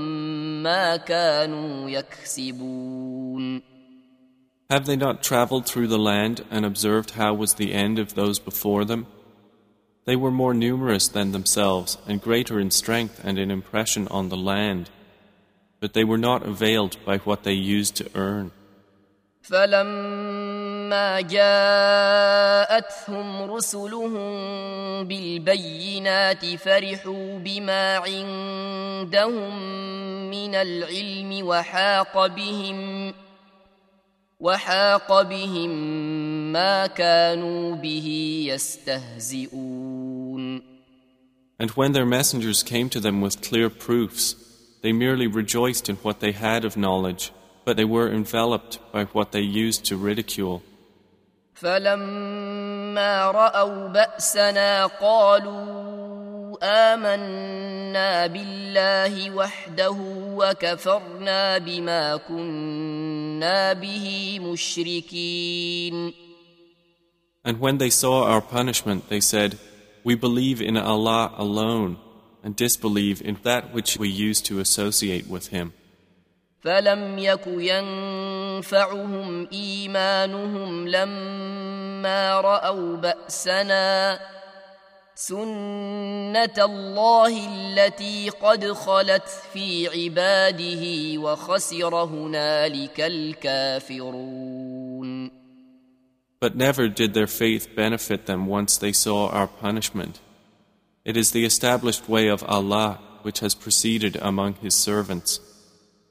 ما 0.64 0.98
كانوا 0.98 1.90
يكسبون 1.90 3.62
Have 4.72 4.88
they 4.88 4.96
not 4.96 5.22
traveled 5.22 5.68
through 5.68 5.88
the 5.88 6.00
land 6.00 6.44
and 6.50 6.66
observed 6.66 7.12
how 7.12 7.36
was 7.36 7.54
the 7.54 7.72
end 7.72 8.00
of 8.00 8.16
those 8.16 8.40
before 8.40 8.84
them? 8.84 9.06
They 10.06 10.16
were 10.16 10.32
more 10.32 10.56
numerous 10.56 11.08
than 11.08 11.32
themselves 11.32 12.00
and 12.08 12.20
greater 12.20 12.60
in 12.60 12.72
strength 12.72 13.22
and 13.24 13.38
in 13.38 13.52
impression 13.52 14.08
on 14.08 14.30
the 14.30 14.38
land. 14.38 14.90
but 15.80 15.94
they 15.94 16.04
were 16.04 16.18
not 16.18 16.44
availed 16.44 16.98
by 17.06 17.18
what 17.20 17.44
they 17.44 17.54
used 17.54 17.96
to 17.98 18.10
earn. 18.16 18.52
فلما 19.46 21.22
جاءتهم 21.22 22.72
رسلهم 23.52 24.24
بالبينات 25.08 26.46
فرحوا 26.46 27.38
بما 27.38 27.96
عندهم 27.98 29.60
من 30.30 30.56
العلم 30.56 31.48
وحاق 31.48 32.28
بهم 32.28 33.14
وحاق 34.40 35.22
بهم 35.22 35.70
ما 36.54 36.88
كانوا 36.88 37.76
به 37.76 38.08
يستهزئون 38.50 39.96
And 41.58 41.72
when 41.72 41.94
their 41.94 42.06
messengers 42.06 42.64
came 42.64 42.90
to 42.90 43.00
them 43.00 43.22
with 43.22 43.42
clear 43.42 43.70
proofs, 43.70 44.36
they 44.82 44.94
merely 44.94 45.28
rejoiced 45.28 45.90
in 45.90 45.96
what 45.98 46.20
they 46.20 46.32
had 46.32 46.64
of 46.64 46.78
knowledge, 46.78 47.32
but 47.66 47.76
they 47.78 47.86
were 47.86 48.08
enveloped 48.08 48.80
by 48.92 49.06
what 49.06 49.32
they 49.32 49.42
used 49.42 49.86
to 49.86 49.98
ridicule. 49.98 50.62
فلما 51.56 53.32
رأوا 53.32 53.88
بأسنا 53.88 54.86
قالوا 54.86 56.58
آمنا 56.64 58.28
بالله 58.28 59.32
وحده 59.32 59.96
وكفرنا 60.36 61.58
بما 61.58 62.18
كنا 62.18 63.74
به 63.74 64.40
مشركين. 64.40 66.14
And 67.44 67.60
when 67.60 67.78
they 67.78 67.90
saw 67.90 68.24
our 68.26 68.42
punishment, 68.42 69.10
they 69.10 69.20
said, 69.22 69.58
We 70.04 70.16
believe 70.16 70.62
in 70.62 70.78
Allah 70.78 71.34
alone 71.38 71.98
and 72.44 72.56
disbelieve 72.56 73.22
in 73.22 73.38
that 73.44 73.74
which 73.74 73.98
we 73.98 74.08
used 74.08 74.46
to 74.46 74.60
associate 74.60 75.28
with 75.28 75.48
him. 75.48 75.74
فلم 76.62 77.20
يك 77.20 77.48
ينفعهم 77.48 79.48
إيمانهم 79.54 80.88
لما 80.88 82.42
رأوا 82.42 82.98
بأسنا 82.98 84.20
سنة 85.16 86.54
الله 86.58 87.48
التي 87.48 88.30
قد 88.30 88.72
خلت 88.72 89.30
في 89.54 89.88
عباده 89.88 90.84
وخسر 91.22 91.96
هنالك 91.96 93.02
الكافرون. 93.02 94.86
But 96.42 96.56
never 96.56 96.88
did 96.88 97.14
their 97.14 97.28
faith 97.28 97.76
benefit 97.76 98.26
them 98.26 98.48
once 98.48 98.78
they 98.78 98.92
saw 98.92 99.30
our 99.30 99.48
punishment. 99.48 100.20
It 101.05 101.17
is 101.17 101.31
the 101.31 101.45
established 101.45 102.09
way 102.09 102.29
of 102.29 102.45
Allah 102.45 103.01
which 103.23 103.41
has 103.41 103.55
proceeded 103.55 104.17
among 104.21 104.55
His 104.55 104.75
servants, 104.75 105.41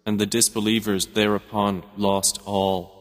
and 0.05 0.19
the 0.19 0.25
disbelievers 0.25 1.07
thereupon 1.07 1.83
lost 1.97 2.39
all. 2.45 2.98